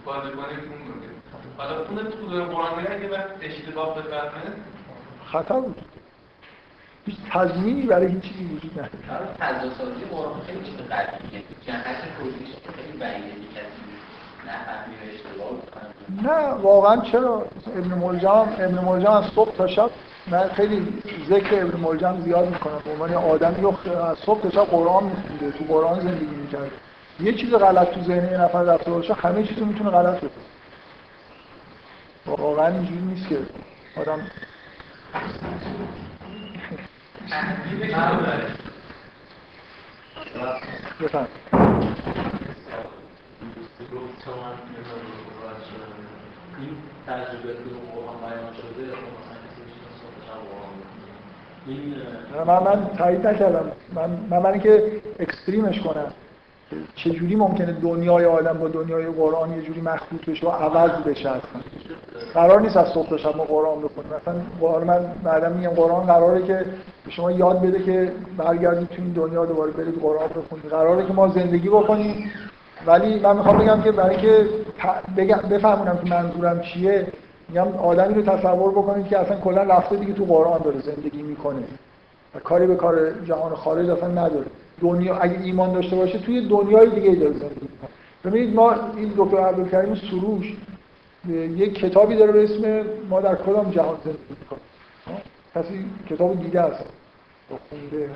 بازرگان 0.05 0.47
تون 0.47 0.79
دنیا. 0.89 1.11
حالا 1.57 1.79
اون 1.79 2.11
تو 2.11 2.55
قرآن 2.55 2.81
میره 2.81 2.95
اگه 2.95 3.09
اشتباه 3.41 3.99
بفهمه 3.99 4.55
خطا 5.27 5.61
بود. 5.61 5.83
هیچ 7.07 7.17
تضمینی 7.31 7.83
برای 7.83 8.07
هیچ 8.07 8.23
چیزی 8.23 8.45
وجود 8.45 8.73
نداره. 8.73 9.35
تضادسازی 9.39 10.05
قرآن 10.11 10.41
خیلی 10.47 10.65
چیز 10.65 10.75
قدیمیه 10.75 11.45
جهت 11.67 11.97
کلیش 12.21 12.49
خیلی 12.77 12.99
بعیده 12.99 13.45
نه 16.23 16.49
واقعا 16.63 17.01
چرا؟ 17.01 17.47
ابن 17.77 17.95
ملجم 17.95 18.49
ابن 18.59 18.85
ملجم 18.85 19.11
از 19.11 19.25
صبح 19.25 19.57
تا 19.57 19.67
شب 19.67 19.91
من 20.27 20.49
خیلی 20.49 21.03
ذکر 21.29 21.63
ابن 21.63 21.81
ملجم 21.81 22.21
زیاد 22.21 22.49
می‌کنم. 22.49 22.79
به 22.85 22.91
عنوان 22.91 23.15
آدمی 23.15 23.67
از 23.67 24.19
صبح 24.19 24.43
تا 24.43 24.51
شب 24.51 24.65
قرآن 24.65 25.05
میخونده 25.05 25.51
تو 25.51 25.65
قرآن 25.65 26.01
زندگی 26.01 26.37
می‌کرد 26.37 26.71
یه 27.21 27.33
چیز 27.35 27.55
غلط 27.55 27.91
تو 27.91 28.01
ذهن 28.01 28.33
یه 28.33 28.41
نفر 28.41 28.63
رفته 28.63 28.91
باشه 28.91 29.15
همه 29.15 29.43
چیزو 29.43 29.65
می‌تونه 29.65 29.91
غلط 29.91 30.17
بکنه. 30.17 30.31
واقعا 32.27 32.67
اینجوری 32.67 33.03
نیست 33.03 33.29
که 33.29 33.39
آدم 33.97 34.21
این 37.25 37.95
تجربه 47.07 47.55
من 52.47 52.63
من 52.63 52.91
تایید 52.99 53.27
نکردم. 53.27 53.73
من 53.95 54.11
من, 54.31 54.39
من 54.39 54.61
که 54.61 55.01
اکستریمش 55.21 55.81
کنم. 55.81 56.13
چجوری 56.95 57.37
ممکنه 57.37 57.73
دنیای 57.73 58.25
آدم 58.25 58.59
با 58.59 58.69
دنیای 58.69 59.07
قرآن 59.07 59.53
یه 59.53 59.63
جوری 59.63 59.81
مخلوط 59.81 60.25
بشه 60.27 60.47
و 60.47 60.51
عوض 60.51 60.91
بشه 60.91 61.29
اصلا؟ 61.29 61.61
قرار 62.35 62.61
نیست 62.61 62.77
از 62.77 62.89
صبح 62.89 63.09
تا 63.09 63.17
شب 63.17 63.37
ما 63.37 63.45
قرآن 63.45 63.83
بخونیم. 63.83 64.11
مثلا 64.23 64.35
قرآن 64.61 64.85
من 64.85 65.13
بعدا 65.25 65.49
میگم 65.49 65.71
قرآن 65.71 66.07
قراره 66.07 66.43
که 66.43 66.65
شما 67.09 67.33
یاد 67.33 67.63
بده 67.63 67.83
که 67.83 68.13
برگردید 68.37 68.89
تو 68.89 69.03
این 69.03 69.13
دنیا 69.13 69.47
دوباره 69.47 69.71
برید 69.71 70.01
قرآن 70.01 70.29
بخونید. 70.29 70.67
قراره 70.71 71.07
که 71.07 71.13
ما 71.13 71.29
زندگی 71.29 71.69
بکنیم. 71.69 72.31
ولی 72.87 73.21
من 73.21 73.37
می‌خوام 73.37 73.59
بگم 73.59 73.83
که 73.83 73.93
برای 73.93 74.17
که 74.17 74.49
بفهمونم 75.51 75.99
که 75.99 76.11
منظورم 76.11 76.61
چیه 76.61 77.07
میگم 77.49 77.69
آدمی 77.79 78.15
رو 78.15 78.23
تصور 78.23 78.71
بکنید 78.71 79.07
که 79.07 79.19
اصلا 79.19 79.37
کلا 79.37 79.63
رفته 79.63 79.97
دیگه 79.97 80.13
تو 80.13 80.25
قرآن 80.25 80.61
داره 80.63 80.81
زندگی 80.81 81.23
می‌کنه. 81.23 81.63
و 82.35 82.39
کاری 82.39 82.67
به 82.67 82.77
کار 82.77 83.11
جهان 83.25 83.55
خارج 83.55 83.91
اصلا 83.91 84.09
نداره. 84.09 84.47
دنیا 84.85 85.17
اگه 85.17 85.41
ایمان 85.41 85.73
داشته 85.73 85.97
باشه 85.97 86.19
توی 86.19 86.49
دنیای 86.49 86.91
دیگه 86.91 87.15
داره. 87.15 87.33
زندگی 87.33 87.69
ببینید 88.25 88.55
ما 88.55 88.75
این 88.97 89.13
دکتر 89.17 89.39
عبدالکریم 89.39 89.95
سروش 89.95 90.57
یک 91.29 91.75
کتابی 91.75 92.17
داره 92.17 92.33
به 92.33 92.45
اسم 92.45 92.85
ما 93.11 93.21
در 93.21 93.35
کدام 93.35 93.71
جهان 93.71 93.97
زندگی 94.05 94.35
می‌کنیم 94.41 94.63
کسی 95.55 95.87
کتاب 96.11 96.43
دیده 96.43 96.61
است. 96.61 96.85
خونده 97.71 98.11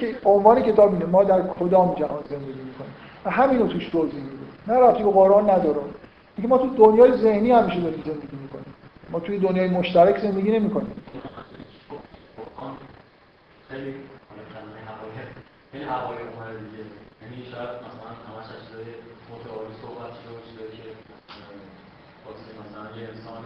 که 0.00 0.16
عنوان 0.24 0.62
کتاب 0.62 0.92
اینه 0.92 1.04
ما 1.04 1.24
در 1.24 1.42
کدام 1.42 1.94
جهان 1.94 2.22
زندگی 2.30 2.62
می‌کنیم. 2.62 2.94
و 3.24 3.30
همین 3.30 3.58
رو 3.58 3.66
توش 3.66 3.88
توضیح 3.88 4.22
میده. 4.22 4.36
نه 4.68 4.74
رفتی 4.74 5.02
به 5.02 5.10
قرآن 5.10 5.50
نداره 5.50 5.80
اینکه 6.36 6.48
ما 6.48 6.58
تو 6.58 6.66
دنیای 6.76 7.16
ذهنی 7.16 7.50
همیشه 7.50 7.80
داریم 7.80 8.02
زندگی 8.06 8.36
می‌کنیم. 8.42 8.74
ما 9.10 9.20
توی 9.20 9.38
دنیای 9.38 9.68
مشترک 9.68 10.18
زندگی 10.20 10.50
نمی‌کنیم. 10.50 10.92
خیلی 13.68 13.94
این 15.72 15.82
هوای 15.82 16.18
اومده 16.18 16.58
دیگه. 16.58 16.84
یعنی 17.22 17.50
شاید 17.50 17.70
مثلا 17.86 18.10
همش 18.28 18.46
از 18.54 18.60
چیزای 18.66 18.84
متعالی 19.30 19.74
صحبت 19.82 20.12
شده 20.18 20.32
باشه 20.32 20.52
که 20.76 20.82
واسه 22.24 22.50
مثلا 22.62 23.00
یه 23.00 23.08
انسان 23.08 23.44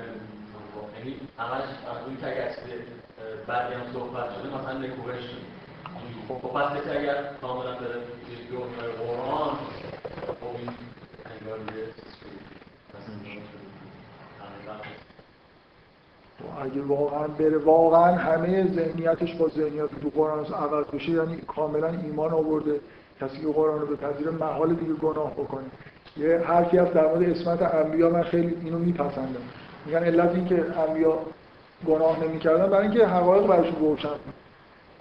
یعنی 0.97 1.21
همش 1.39 1.65
از 1.91 2.05
اون 2.07 2.17
که 2.17 2.27
اگر 2.27 2.57
بعدی 3.47 3.75
هم 3.75 3.93
صحبت 3.93 4.35
شده 4.35 4.49
مثلا 4.59 4.79
نکوهش 4.79 5.25
شده. 5.25 5.57
خب 6.29 6.49
پس 6.49 6.81
کسی 6.81 6.91
اگر 6.91 7.33
کاملا 7.41 7.75
داره 7.75 8.01
دنیای 8.51 8.93
قرآن 8.93 9.57
خب 10.41 10.57
این 10.57 10.71
انگار 11.41 11.59
یه 11.59 11.87
اگه 16.64 16.83
واقعا 16.83 17.27
بره 17.27 17.59
واقعا 17.59 18.14
همه 18.14 18.66
ذهنیتش 18.75 19.35
با 19.35 19.49
ذهنیت 19.49 20.01
تو 20.03 20.11
قرآن 20.14 20.44
عوض 20.44 20.87
بشه 20.87 21.11
یعنی 21.11 21.37
کاملا 21.37 21.88
ایمان 21.88 22.33
آورده 22.33 22.81
کسی 23.20 23.40
که 23.40 23.46
قرآن 23.46 23.81
رو 23.81 23.87
به 23.87 23.96
پذیر 23.96 24.31
محال 24.31 24.75
دیگه 24.75 24.92
گناه 24.92 25.33
بکنه. 25.33 25.64
یه 26.16 26.38
حرفی 26.38 26.79
هست 26.79 26.92
در 26.92 27.07
مورد 27.07 27.22
اسمت 27.22 27.62
انبیا 27.62 28.11
من 28.11 28.22
خیلی 28.22 28.57
اینو 28.64 28.79
میپسندم. 28.79 29.42
میگن 29.87 29.99
علت 29.99 30.35
این 30.35 30.46
که 30.46 30.64
انبیا 30.88 31.18
گناه 31.87 32.25
نمی‌کردن 32.25 32.70
برای 32.70 32.88
اینکه 32.88 33.07
حقایق 33.07 33.46
براشون 33.46 33.77
روشن 33.81 34.09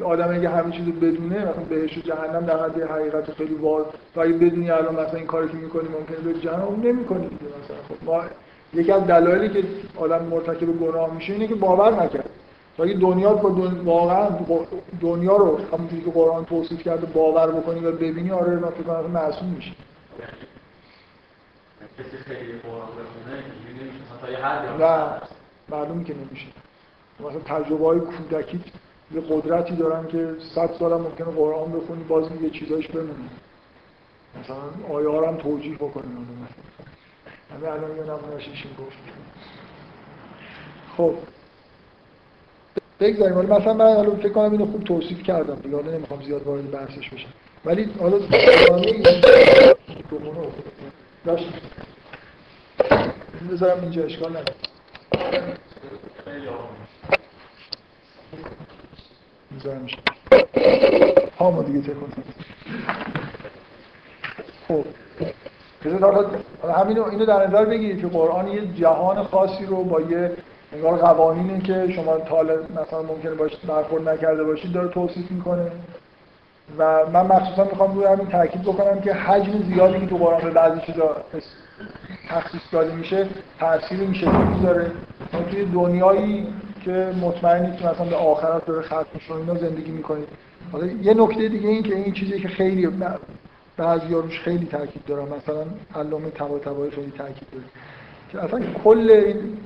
آدم 0.04 0.36
اگه 0.36 0.50
همه 0.50 0.72
چیزو 0.72 0.92
بدونه 0.92 1.40
مثلا 1.40 1.64
بهش 1.70 1.98
جهنم 1.98 2.46
در 2.46 2.64
حد 2.64 2.82
حقیقت 2.82 3.32
خیلی 3.32 3.54
واضح. 3.54 3.90
و 4.16 4.20
اگه 4.20 4.34
بدونی 4.34 4.72
الان 4.72 4.96
مثلا 4.96 5.16
این 5.16 5.28
کاری 5.28 5.48
که 5.48 5.58
می‌کنی 5.58 5.90
ممکنه 5.90 6.34
به 6.34 6.40
جهنم 6.40 6.82
نمی‌کنی 6.84 7.26
مثلا. 7.26 7.78
خب 7.90 8.06
ما 8.06 8.24
یکی 8.76 8.92
از 8.92 9.08
دلایلی 9.08 9.50
که 9.50 9.68
آدم 9.96 10.26
مرتکب 10.26 10.66
گناه 10.66 11.14
میشه 11.14 11.34
اینه 11.34 11.48
که 11.48 11.56
باور 11.56 12.04
نکرد. 12.04 12.30
و 12.78 12.84
اگه 12.84 12.94
دنیا 12.94 13.34
با 13.34 13.50
دن... 13.50 13.82
واقعا 13.86 14.30
دنیا 15.02 15.36
رو 15.38 15.60
همونجوری 15.74 16.02
که 16.02 16.12
قرآن 16.12 16.46
توصیف 16.46 16.84
کرده 16.84 17.06
باور 17.06 17.52
بکنی 17.52 17.80
و 17.80 17.92
ببینی 17.92 18.32
آره 18.32 18.56
من 18.56 18.70
فکر 18.70 18.84
کنم 18.84 19.12
معصوم 19.12 19.48
میشه 19.48 19.72
نه 24.80 25.22
معلومی 25.70 26.04
که 26.04 26.14
نمیشه. 26.14 26.48
مثلا 27.20 27.40
تجربه 27.40 27.86
های 27.86 28.00
کودکی 28.00 28.62
یه 29.12 29.22
قدرتی 29.22 29.76
دارن 29.76 30.08
که 30.08 30.36
صد 30.56 30.74
سال 30.80 30.94
هم 30.94 31.02
ممکنه 31.02 31.28
قرآن 31.28 31.72
بخونی 31.72 32.04
باز 32.04 32.26
یه 32.42 32.50
چیزایش 32.50 32.88
بمونی. 32.88 33.30
مثلا 34.40 34.96
آیه 34.96 35.28
هم 35.28 35.38
توجیه 35.38 35.76
بکنی. 35.76 36.06
همه 37.56 37.68
الان 37.68 37.98
یه 37.98 38.04
نمونهش 38.04 38.50
گفت. 38.80 38.98
خب. 40.98 41.16
بگذاریم. 43.00 43.38
ولی 43.38 43.48
مثلا 43.48 43.74
من 43.74 43.86
الان 43.86 44.18
فکر 44.18 44.30
کنم 44.30 44.52
اینو 44.52 44.66
خوب 44.66 44.84
توصیف 44.84 45.24
کردم 45.24 45.56
دیگه. 45.56 45.76
حالا 45.76 45.92
نمی‌خوام 45.92 46.24
زیاد 46.24 46.44
وارد 46.44 46.72
بحثش 46.72 47.10
بشم. 47.10 47.28
ولی 47.66 47.92
حالا 48.00 48.18
داشت 51.26 51.46
بذارم 53.52 53.82
اینجا 53.82 54.04
اشکال 54.04 54.30
نداره. 54.30 54.56
می‌ذارم 59.52 59.88
پامو 61.38 61.64
دیگه 61.64 61.82
تکون 61.82 62.12
خب. 64.68 64.86
همینو 66.78 67.04
اینو 67.04 67.26
در 67.26 67.48
نظر 67.48 67.66
بگیرید 67.66 68.02
که 68.02 68.08
قرآن 68.08 68.48
یه 68.48 68.62
جهان 68.68 69.24
خاصی 69.24 69.66
رو 69.66 69.84
با 69.84 70.02
یه 70.02 70.32
انگار 70.74 70.98
قوانینی 70.98 71.62
که 71.62 71.92
شما 71.96 72.18
تا 72.18 72.42
مثلا 72.44 73.02
ممکنه 73.02 73.32
باش 73.32 73.52
برخورد 73.68 74.10
نکرده 74.10 74.44
باشید 74.44 74.74
داره 74.74 74.88
توصیف 74.88 75.32
می‌کنه. 75.32 75.72
و 76.78 77.06
من 77.14 77.26
مخصوصا 77.26 77.64
می‌خوام 77.64 77.96
روی 77.96 78.06
همین 78.06 78.28
تاکید 78.28 78.62
بکنم 78.62 79.02
که 79.02 79.14
حجم 79.14 79.64
زیادی 79.74 80.00
که 80.00 80.06
تو 80.06 80.18
قرآن 80.18 80.42
به 80.42 80.50
بعضی 80.50 80.82
چیزا 80.82 81.16
تخصیص 82.30 82.62
داده 82.72 82.96
میشه 82.96 83.28
تاثیر 83.60 84.00
میشه 84.00 84.38
می‌ذاره. 84.38 84.92
توی 85.52 85.66
دنیایی 85.66 86.48
که 86.86 87.14
مطمئنی 87.22 87.78
که 87.78 87.88
مثلا 87.88 88.06
به 88.06 88.16
آخرت 88.16 88.66
داره 88.66 88.82
ختم 88.82 89.06
میشه 89.14 89.34
اینا 89.34 89.56
زندگی 89.56 89.92
می‌کنید 89.92 90.28
حالا 90.72 90.86
یه 90.86 91.14
نکته 91.14 91.50
دیگه 91.50 91.70
این 91.70 91.84
که 91.84 91.96
این 91.96 92.14
چیزی 92.14 92.40
که 92.40 92.48
خیلی 92.48 92.88
بعضی 93.78 94.14
روش 94.14 94.40
خیلی 94.40 94.66
تاکید 94.66 95.06
دارم 95.06 95.28
مثلا 95.28 95.66
علامه 95.96 96.30
طباطبایی 96.30 96.92
خیلی 96.92 97.14
تاکید 97.18 97.48
داره. 97.52 97.66
که 98.32 98.44
اصلا 98.44 98.74
کل 98.84 99.10
این 99.10 99.58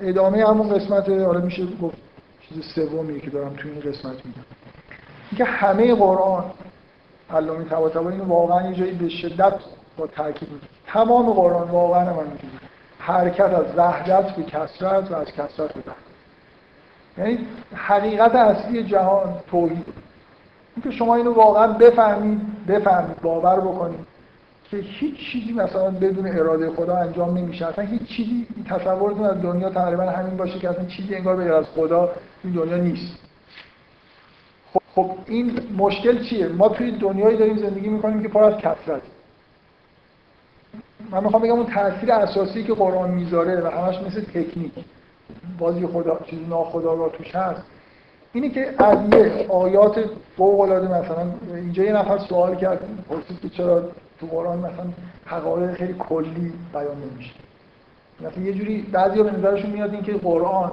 ادامه 0.00 0.48
همون 0.48 0.68
قسمت 0.68 1.08
حالا 1.08 1.40
میشه 1.40 1.66
گفت 1.82 1.96
چیز 2.40 2.64
سومیه 2.74 3.20
که 3.20 3.30
دارم 3.30 3.54
تو 3.54 3.68
این 3.68 3.80
قسمت 3.80 4.26
میگم. 4.26 4.44
اینکه 5.30 5.44
همه 5.44 5.94
قرآن 5.94 6.44
علامه 7.30 7.64
طباطبایی 7.64 8.18
واقعا 8.18 8.70
یه 8.70 8.76
جایی 8.76 8.92
به 8.92 9.08
شدت 9.08 9.54
با 9.96 10.06
تاکید 10.06 10.48
تمام 10.86 11.32
قرآن 11.32 11.70
واقعا 11.70 12.04
من 12.04 12.26
حرکت 12.98 13.40
از 13.40 13.66
وحدت 13.76 14.36
به 14.36 14.42
کسرت 14.42 15.10
و 15.10 15.14
از 15.14 15.26
کسرت 15.26 15.72
به 15.74 15.82
یعنی 17.18 17.46
حقیقت 17.74 18.34
اصلی 18.34 18.84
جهان 18.84 19.34
توحید. 19.50 19.86
اینکه 20.76 20.90
شما 20.90 21.14
اینو 21.14 21.32
واقعا 21.32 21.72
بفهمید 21.72 22.66
بفهمید 22.66 23.20
باور 23.22 23.60
بکنید 23.60 24.12
که 24.70 24.76
هیچ 24.76 25.16
چیزی 25.32 25.52
مثلا 25.52 25.90
بدون 25.90 26.26
اراده 26.26 26.70
خدا 26.70 26.96
انجام 26.96 27.38
نمیشه. 27.38 27.66
اصلا 27.66 27.84
هیچ 27.84 28.02
چیزی 28.02 28.46
تصورتون 28.68 29.24
از 29.24 29.42
دنیا 29.42 29.70
تقریبا 29.70 30.02
همین 30.02 30.36
باشه 30.36 30.58
که 30.58 30.70
اصلا 30.70 30.84
چیزی 30.84 31.14
انگار 31.14 31.36
به 31.36 31.56
از 31.56 31.64
خدا 31.64 32.10
این 32.44 32.52
دنیا 32.52 32.76
نیست. 32.76 33.18
خب, 34.72 34.80
خب 34.94 35.10
این 35.26 35.60
مشکل 35.76 36.24
چیه؟ 36.24 36.48
ما 36.48 36.68
توی 36.68 36.90
دنیایی 36.90 37.36
داریم 37.36 37.56
زندگی 37.56 37.88
می‌کنیم 37.88 38.22
که 38.22 38.28
پر 38.28 38.44
از 38.44 38.54
کثرت. 38.54 39.02
من 41.10 41.24
می‌خوام 41.24 41.42
بگم 41.42 41.52
اون 41.52 41.66
تاثیر 41.66 42.12
اساسی 42.12 42.64
که 42.64 42.74
قرآن 42.74 43.10
می‌ذاره 43.10 43.60
و 43.60 43.66
همش 43.66 43.98
مثل 43.98 44.20
تکنیک 44.20 44.72
بازی 45.58 45.86
خدا 45.86 46.20
چیز 46.26 46.48
ناخدا 46.48 47.08
توش 47.08 47.34
هست. 47.34 47.62
اینه 48.32 48.48
که 48.48 48.74
از 48.78 48.98
یه 49.12 49.46
آیات 49.48 50.04
فوق 50.36 50.60
العاده 50.60 50.88
مثلا 50.88 51.32
اینجا 51.54 51.84
یه 51.84 51.92
نفر 51.92 52.18
سوال 52.18 52.56
کرد 52.56 52.80
پرسید 53.08 53.40
که 53.40 53.48
چرا 53.48 53.82
تو 54.20 54.26
قرآن 54.26 54.58
مثلا 54.58 54.86
حقایق 55.24 55.72
خیلی 55.72 55.94
کلی 55.98 56.52
بیان 56.72 56.96
نمیشه. 56.96 57.32
مثلا 58.20 58.42
یه 58.42 58.52
جوری 58.52 58.82
بعضی 58.82 59.22
به 59.22 59.30
نظرشون 59.30 59.70
میاد 59.70 59.94
اینکه 59.94 60.12
قرآن 60.12 60.72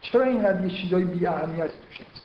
چرا 0.00 0.22
اینقدر 0.22 0.64
یه 0.64 0.70
چیزای 0.70 1.04
بی 1.04 1.26
اهمیت 1.26 1.66
توش 1.66 2.00
هست 2.00 2.22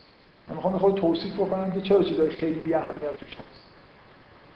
من 0.49 0.55
می‌خوام 0.55 0.77
خود 0.77 0.95
توصیف 0.95 1.33
بکنم 1.33 1.71
که 1.71 1.81
چرا 1.81 2.03
چیزای 2.03 2.29
خیلی 2.29 2.59
بی 2.59 2.73
اهمیت 2.73 3.17
توش 3.19 3.29
هست 3.29 3.63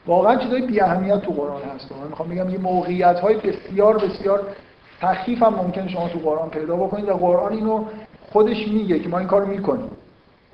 واقعا 0.07 0.35
چیزای 0.35 0.61
بی 0.61 0.81
اهمیت 0.81 1.21
تو 1.21 1.31
قرآن 1.31 1.61
هست. 1.61 1.91
من 1.91 2.07
می‌خوام 2.07 2.29
بگم 2.29 2.49
یه 2.49 2.57
موقعیت 2.57 3.19
های 3.19 3.37
بسیار 3.37 3.97
بسیار 3.97 4.47
تخفیف 5.01 5.43
هم 5.43 5.55
ممکن 5.55 5.87
شما 5.87 6.09
تو 6.09 6.19
قرآن 6.19 6.49
پیدا 6.49 6.75
بکنید 6.75 7.09
و 7.09 7.13
قرآن 7.13 7.53
اینو 7.53 7.85
خودش 8.31 8.67
میگه 8.67 8.99
که 8.99 9.09
ما 9.09 9.19
این 9.19 9.27
کارو 9.27 9.47
می‌کنیم. 9.47 9.89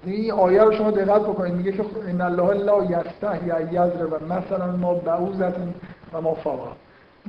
این 0.05 0.31
آیه 0.31 0.63
رو 0.63 0.71
شما 0.71 0.91
دقت 0.91 1.21
بکنید. 1.21 1.53
میگه 1.53 1.71
که 1.71 1.83
ان 2.07 2.21
الله 2.21 2.53
لا 2.53 2.83
یستحی 2.83 3.77
و 3.77 4.33
مثلا 4.33 4.71
ما 4.71 4.93
بعوزت 4.93 5.53
و 6.13 6.21
ما 6.21 6.33
فاقا 6.33 6.71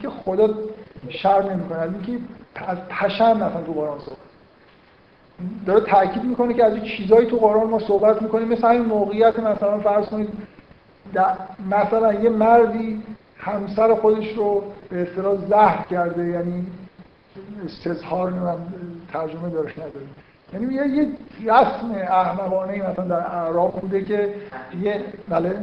که 0.02 0.08
خدا 0.08 0.48
شرم 1.08 1.50
نمی‌کنه. 1.50 1.82
اینکه 1.82 2.24
از 2.54 2.78
پشم 2.88 3.36
مثلا 3.36 3.62
تو 3.66 3.72
قرآن 3.72 3.98
صحبت 3.98 4.18
داره 5.66 5.80
تاکید 5.80 6.24
می‌کنه 6.24 6.54
که 6.54 6.64
از 6.64 6.84
چیزایی 6.84 7.26
تو 7.26 7.36
قرآن 7.36 7.70
ما 7.70 7.78
صحبت 7.78 8.22
می‌کنیم. 8.22 8.48
مثل 8.48 8.66
این 8.66 8.82
موقعیت 8.82 9.38
مثلا 9.38 9.78
فرض 9.78 10.06
کنید 10.06 10.28
مثلا 11.70 12.12
یه 12.12 12.30
مردی 12.30 13.02
همسر 13.36 13.94
خودش 13.94 14.36
رو 14.36 14.62
به 14.90 15.02
اصطلاح 15.02 15.36
زهر 15.48 15.84
کرده. 15.90 16.26
یعنی 16.26 16.66
استظهار 17.64 18.58
ترجمه 19.12 19.50
دارش 19.50 19.78
نداره 19.78 20.06
یعنی 20.54 20.74
یه 20.74 20.86
یه 20.86 21.08
رسم 21.44 21.94
احمقانه 22.10 22.90
مثلا 22.90 23.04
در 23.04 23.26
اعراب 23.36 23.80
بوده 23.80 24.04
که 24.04 24.34
یه 24.82 25.04
بله. 25.28 25.56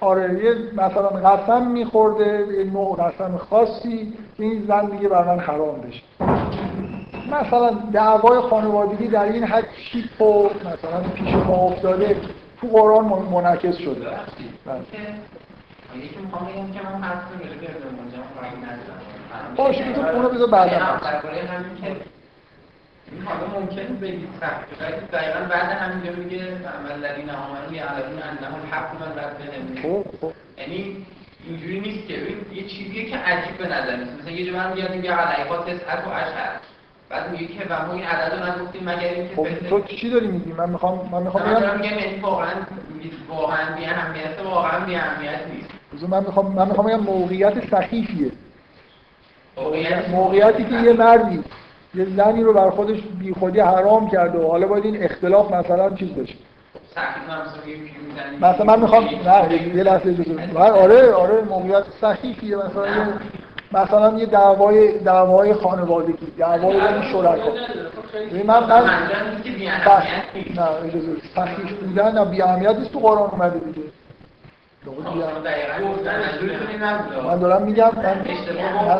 آره 0.00 0.44
یه 0.44 0.54
مثلا 0.72 1.08
قسم 1.08 1.66
میخورده 1.66 2.46
یه 2.58 2.64
نوع 2.64 2.96
قسم 2.96 3.36
خاصی 3.36 4.12
که 4.36 4.42
این 4.42 4.64
زن 4.68 4.86
دیگه 4.86 5.08
بر 5.08 5.24
من 5.24 5.38
حرام 5.38 5.80
بشه. 5.80 6.02
مثلا 7.26 7.70
دعوای 7.92 8.40
خانوادگی 8.40 9.08
در 9.08 9.22
این 9.22 9.44
حد 9.44 9.64
چیپ 9.92 10.22
و 10.22 10.44
مثلا 10.44 11.00
پیش 11.14 11.34
ما 11.34 11.54
افتاده 11.54 12.16
تو 12.60 12.66
قرآن 12.66 13.04
منعکس 13.04 13.76
شده. 13.76 14.06
باشه 19.56 19.92
تو 19.92 20.00
اونو 20.00 20.28
بذار 20.28 20.50
بعدا. 20.50 20.76
این 23.12 23.22
حالا 23.22 23.60
ممکن 23.60 23.96
بگید 23.96 24.28
سخت 24.40 24.82
ولی 24.82 25.00
دقیقا 25.12 25.40
بعد 25.40 25.70
همینجا 25.70 26.12
میگه 26.22 26.42
عمل 26.44 26.92
الذین 26.92 27.30
آمنوا 27.30 27.72
یعلمون 27.72 28.22
انه 28.22 28.54
الحق 28.54 28.94
من 29.00 29.12
ربهم 29.12 29.82
خب 29.82 30.04
خب. 30.20 30.32
یعنی 30.58 31.06
اینجوری 31.46 31.80
نیست 31.80 32.08
که. 32.08 32.16
ببین 32.16 32.36
یه 32.52 32.62
چیزیه 32.62 33.10
که 33.10 33.16
عجیب 33.16 33.58
به 33.58 33.66
نظر 33.66 33.96
میاد 33.96 34.20
مثلا 34.20 34.30
یه 34.30 34.46
جا 34.46 34.52
برمیگرد 34.52 34.94
میگه 34.94 35.12
علیقات 35.12 35.66
تسعت 35.66 36.06
و 36.06 36.10
اشهر. 36.10 36.60
بعد 37.08 37.30
میگه 37.30 37.46
که 37.46 37.66
و 37.70 37.86
ما 37.86 37.92
این 37.92 38.04
عدد 38.04 38.34
رو 38.34 38.46
نگفتیم 38.46 38.82
مگر 38.84 39.08
اینکه 39.08 39.36
خب 39.36 39.68
تو 39.68 39.80
چی 39.80 40.10
داری 40.10 40.26
میگی؟ 40.26 40.52
من 40.52 40.70
می‌خوام 40.70 41.08
من 41.12 41.22
می‌خوام 41.22 41.44
من 41.44 41.54
بگم 41.54 41.80
میگم 41.80 41.98
یعنی 41.98 42.20
واقعا 42.20 42.50
واقعا 43.28 43.76
بی 43.76 43.84
اهمیت 43.84 44.38
واقعا 44.44 44.84
بی 44.84 44.94
اهمیت 44.96 45.40
نیست. 45.54 46.04
من 46.08 46.20
می‌خوام 46.24 46.52
من 46.52 46.68
می‌خوام 46.68 46.86
بگم 46.86 47.00
موقعیت 47.00 47.70
سخیفیه 47.70 48.30
موقعیتی 50.10 50.64
که 50.64 50.74
یه 50.74 50.92
مردی 50.92 51.44
یه 51.94 52.04
زنی 52.16 52.42
رو 52.42 52.52
بر 52.52 52.70
خودش 52.70 53.00
بیخودی 53.18 53.60
حرام 53.60 54.10
کرده 54.10 54.38
و 54.38 54.50
حالا 54.50 54.66
باید 54.66 54.84
این 54.84 55.02
اختلاف 55.04 55.52
مثلا 55.52 55.90
چیز 55.94 56.08
بشه. 56.12 56.34
مثلا 58.40 58.64
من 58.64 58.80
می‌خوام 58.80 59.04
نه 59.04 59.52
یه 59.76 59.82
لحظه 59.82 60.14
آره 60.56 61.12
آره 61.12 61.40
موقعیت 61.42 61.84
سخیفیه. 62.00 62.56
مثلا 62.56 62.86
یه 62.86 63.06
مثلا 63.72 64.18
یه 64.18 64.26
دعوای 64.26 64.98
دعوای 64.98 65.54
خانوادگی 65.54 66.26
دعوای 66.38 66.72
بین 66.80 67.02
شرکا. 67.12 67.50
ببین 68.30 68.46
من 68.46 68.60
من 68.60 68.66
بس 68.66 68.90
اهمیت 69.86 70.34
نیست 70.34 70.58
نه 70.58 70.66
اجازه. 70.66 71.08
سخیف 71.34 71.72
بودن 71.72 72.18
نه 72.18 72.24
بی 72.24 72.42
اهمیت 72.42 72.76
نیست 72.78 72.92
تو 72.92 72.98
قرآن 72.98 73.30
اومده 73.30 73.58
دیگه. 73.58 73.88
نبود 76.82 77.26
من 77.26 77.38
دارم 77.38 77.62
میگم 77.62 77.90
من 77.96 78.16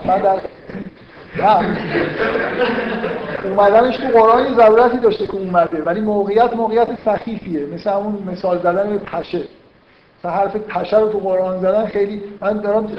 من- 0.07 0.21
در 0.21 0.41
اومدنش 3.45 3.97
تو 3.97 4.09
قرآن 4.09 4.47
یه 4.47 4.55
ضرورتی 4.55 4.99
داشته 4.99 5.27
که 5.27 5.35
اومده 5.35 5.83
ولی 5.83 6.01
موقعیت 6.01 6.53
موقعیت 6.53 6.89
سخیفیه. 7.05 7.67
مثل 7.67 7.91
همون 7.91 8.23
مثال 8.33 8.59
زدن 8.59 8.99
پشه. 8.99 9.43
مثلا 10.19 10.31
حرف 10.33 10.57
پشه 10.57 10.99
رو 10.99 11.13
تو 11.13 11.19
قرآن 11.19 11.61
زدن 11.61 11.87
خیلی 11.87 12.23
من 12.41 12.61
دارم 12.61 12.81
من 12.83 12.87
که 12.87 12.95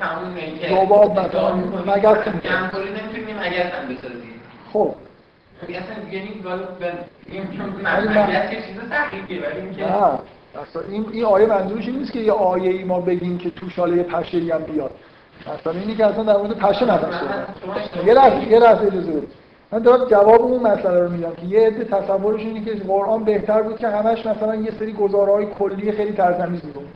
تموم 0.00 0.32
میگه 0.32 0.58
که 0.58 0.74
ذباب 0.74 1.18
مثلا 1.18 1.54
بسازیم؟ 3.98 4.40
خب. 4.72 4.94
این 7.28 7.42
من- 8.14 8.24
این 11.12 11.24
آیه 11.24 11.46
منظورش 11.46 11.86
این 11.86 11.98
نیست 11.98 12.12
که 12.12 12.18
یه 12.18 12.32
آیه 12.32 12.70
ای 12.70 12.84
ما 12.84 13.00
بگیم 13.00 13.38
که 13.38 13.50
توش 13.50 13.78
حالا 13.78 13.96
یه 13.96 14.02
پشه 14.02 14.38
هم 14.38 14.62
بیاد. 14.62 14.90
اصلا 15.50 15.72
اینی 15.72 15.94
که 15.94 16.06
اصلا 16.06 16.22
در 16.22 16.36
مورد 16.36 16.52
پشه 16.52 16.92
اشتباه 16.92 18.06
یه 18.06 18.14
لحظه 18.14 18.48
یه 18.48 18.58
لحظه 18.58 18.86
اجازه 18.86 19.12
بدید. 19.12 19.28
من 19.72 19.78
دارم 19.78 20.04
جواب 20.04 20.42
اون 20.42 20.62
مسئله 20.62 21.00
رو 21.00 21.10
میدم 21.10 21.32
که 21.34 21.46
یه 21.46 21.66
عده 21.66 21.84
تصورش 21.84 22.40
اینه 22.40 22.64
که 22.64 22.74
قرآن 22.74 23.24
بهتر 23.24 23.62
بود 23.62 23.78
که 23.78 23.88
همش 23.88 24.26
مثلا 24.26 24.54
یه 24.54 24.70
سری 24.78 24.92
گزارهای 24.92 25.46
کلی 25.46 25.92
خیلی 25.92 26.12
ترتمیز 26.12 26.64
می‌گفت 26.64 26.86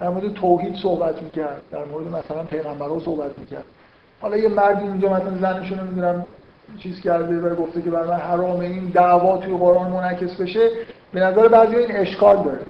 در 0.00 0.08
مورد 0.08 0.34
توحید 0.34 0.76
صحبت 0.76 1.22
می‌کرد 1.22 1.62
در 1.70 1.84
مورد 1.84 2.06
مثلا 2.06 2.42
پیغمبرها 2.50 3.00
صحبت 3.00 3.38
می‌کرد. 3.38 3.64
حالا 4.20 4.36
یه 4.36 4.48
مردی 4.48 4.86
اونجا 4.86 5.08
مثلا 5.08 5.38
زنشو 5.40 5.74
نمی‌دونم 5.74 6.26
چیز 6.78 7.00
کرده 7.00 7.40
و 7.40 7.54
گفته 7.54 7.82
که 7.82 7.90
برای 7.90 8.08
من 8.08 8.16
حرامه 8.16 8.64
این 8.64 8.84
دعوا 8.94 9.38
توی 9.38 9.56
قرآن 9.56 9.90
منعکس 9.90 10.40
بشه 10.40 10.70
به 11.12 11.20
نظر 11.20 11.48
بعضی 11.48 11.76
این 11.76 11.96
اشکال 11.96 12.36
داره. 12.36 12.60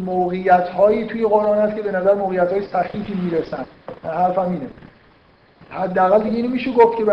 موقعیت 0.00 0.68
هایی 0.68 1.06
توی 1.06 1.26
قرآن 1.26 1.58
هست 1.58 1.76
که 1.76 1.82
به 1.82 1.92
نظر 1.92 2.14
موقعیت 2.14 2.52
های 2.52 2.66
سخیفی 2.66 3.14
می‌رسن 3.14 3.64
حرفم 4.04 4.40
اینه 4.40 4.66
حداقل 5.70 6.22
دیگه 6.22 6.36
اینو 6.36 6.48
میشه 6.48 6.72
گفت 6.72 6.98
که 6.98 7.04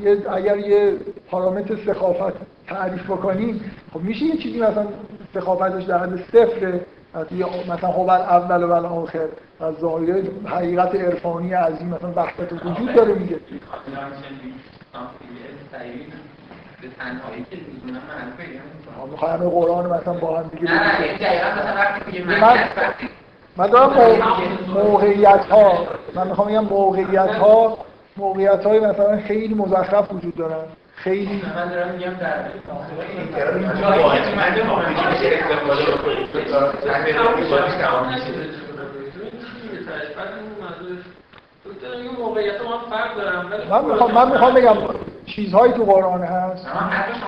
یه- 0.00 0.32
اگر 0.32 0.58
یه 0.58 0.92
پارامتر 1.30 1.76
سخافت 1.86 2.36
تعریف 2.66 3.02
بکنیم 3.10 3.72
خب 3.92 4.00
میشه 4.00 4.24
یه 4.24 4.36
چیزی 4.36 4.60
مثلا 4.60 4.86
سخافتش 5.34 5.84
در 5.84 5.98
حد 5.98 6.16
صفره 6.32 6.80
مثلا 7.68 7.90
هو 7.90 8.10
اول 8.10 8.64
و 8.64 8.72
آخر 8.86 9.28
و 9.60 9.72
ظاهر 9.72 10.22
حقیقت 10.44 10.94
عرفانی 10.94 11.52
عظیم 11.52 11.88
مثلا 11.88 12.12
وحدت 12.16 12.52
وجود 12.52 12.94
داره 12.94 13.14
میگه 13.14 13.36
به 16.88 16.94
تنهایی 16.98 17.46
که 17.50 17.56
لزوما 17.56 18.00
یعنی 19.10 19.16
همه 19.42 19.50
قرآن 19.50 19.86
مثلا 19.86 20.12
با 20.14 20.38
هم 20.38 20.50
دیگه 20.54 20.64
نه 20.72 20.98
نه. 21.00 21.06
یعنی 21.06 21.18
دقیقا 21.18 21.50
مثلا 21.50 21.74
وقتی 21.76 22.22
من- 22.24 22.68
من 23.56 23.66
دارم 23.66 23.92
مو- 23.92 24.82
موقعیت 24.82 25.44
ها 25.50 25.86
من 26.14 26.26
می‌خوام 26.26 26.48
بگم 26.48 26.64
موقعیت 26.64 27.34
ها 27.34 27.78
موقعیت 28.16 28.66
های 28.66 28.80
مثلا 28.80 29.20
خیلی 29.28 29.54
مزخرف 29.54 30.12
وجود 30.12 30.36
دارن 30.36 30.64
خیلی 30.94 31.42
من 31.56 31.68
دارم 31.68 31.88
میگم 31.90 32.10
در 32.14 32.44
موقعیت 42.18 42.60
ما 42.62 42.78
فرق 42.90 43.16
دارم 43.16 43.46
ولی 43.50 43.68
من 43.70 43.84
می‌خوام 43.84 44.12
من 44.12 44.32
می‌خوام 44.32 44.54
بگم 44.54 44.76
چیزهایی 45.26 45.72
تو 45.72 45.84
قرآن 45.84 46.22
هست 46.22 46.66
حرف 46.66 47.22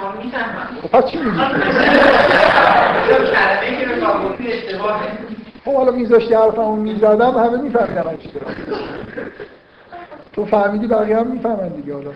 خب 0.83 0.89
پس 0.91 1.05
چی 1.11 1.19
میگی؟ 1.19 1.31
اشتباهه. 4.49 5.09
خب 5.65 5.75
حالا 5.75 5.93
میذاشتی 5.93 6.35
حرفمو 6.35 6.77
می‌زدم 6.77 7.31
همه 7.39 7.63
میفهمیدن 7.63 8.03
من 8.07 8.17
چی 8.17 8.29
دارم. 8.29 8.55
تو 10.33 10.45
فهمیدی 10.47 10.87
بقیه 10.87 11.17
هم 11.19 11.27
می‌فهمن 11.27 11.69
دیگه 11.69 11.95
حالا. 11.95 12.11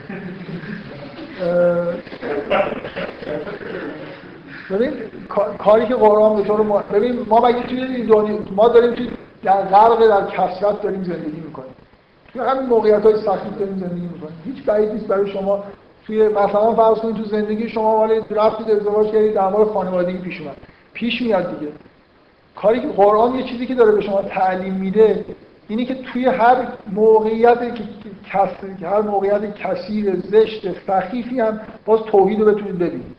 ببین 4.71 4.93
کا- 5.29 5.55
کاری 5.59 5.87
که 5.87 5.95
قرآن 5.95 6.37
به 6.37 6.43
طور 6.43 6.83
ببین 6.93 7.27
ما 7.29 7.41
مگه 7.41 7.63
توی 7.63 8.07
دنیا 8.07 8.39
ما 8.57 8.69
داریم 8.69 8.95
توی 8.95 9.11
در 9.43 9.63
غرق 9.63 10.09
در 10.09 10.27
کسرت 10.37 10.83
داریم 10.83 11.05
زندگی 11.05 11.41
می‌کنیم. 11.41 11.72
توی 12.33 12.43
همین 12.43 12.67
موقعیت 12.67 13.03
های 13.03 13.15
سخیف 13.17 13.59
داریم 13.59 13.79
زندگی 13.79 14.01
می‌کنیم 14.01 14.43
هیچ 14.45 14.65
بعید 14.65 14.93
نیست 14.93 15.07
برای 15.07 15.33
شما. 15.33 15.65
توی 16.07 16.29
مثلا 16.29 16.75
فرض 16.75 16.99
کنید 16.99 17.17
تو 17.17 17.25
زندگی 17.25 17.69
شما 17.69 18.01
ولی 18.01 18.21
رفتید 18.31 18.71
ازدواج 18.71 19.07
کردید 19.07 19.35
در 19.35 19.49
مورد 19.49 19.69
خانوادگی 19.69 20.19
پیش 20.19 20.41
اومد. 20.41 20.57
پیش 20.93 21.23
میاد 21.23 21.59
دیگه. 21.59 21.73
کاری 22.57 22.81
که 22.81 22.89
قرآن 22.89 23.35
یه 23.35 23.43
چیزی 23.43 23.67
که 23.67 23.75
داره 23.75 23.93
به 23.93 24.01
شما 24.01 24.23
تعلیم 24.23 24.75
میده 24.75 25.25
اینی 25.69 25.85
که 25.85 25.95
توی 25.95 26.27
هر 26.27 26.57
موقعیت 26.93 27.75
که 27.75 27.85
کس 28.31 28.83
هر 28.83 29.01
موقعیت 29.01 29.55
کثیر 29.55 30.17
زشت 30.17 30.87
سخیفی 30.87 31.41
هم 31.41 31.61
باز 31.85 32.01
توحید 32.03 32.41
رو 32.41 32.47
بتونید 32.47 32.79
ببینید 32.79 33.17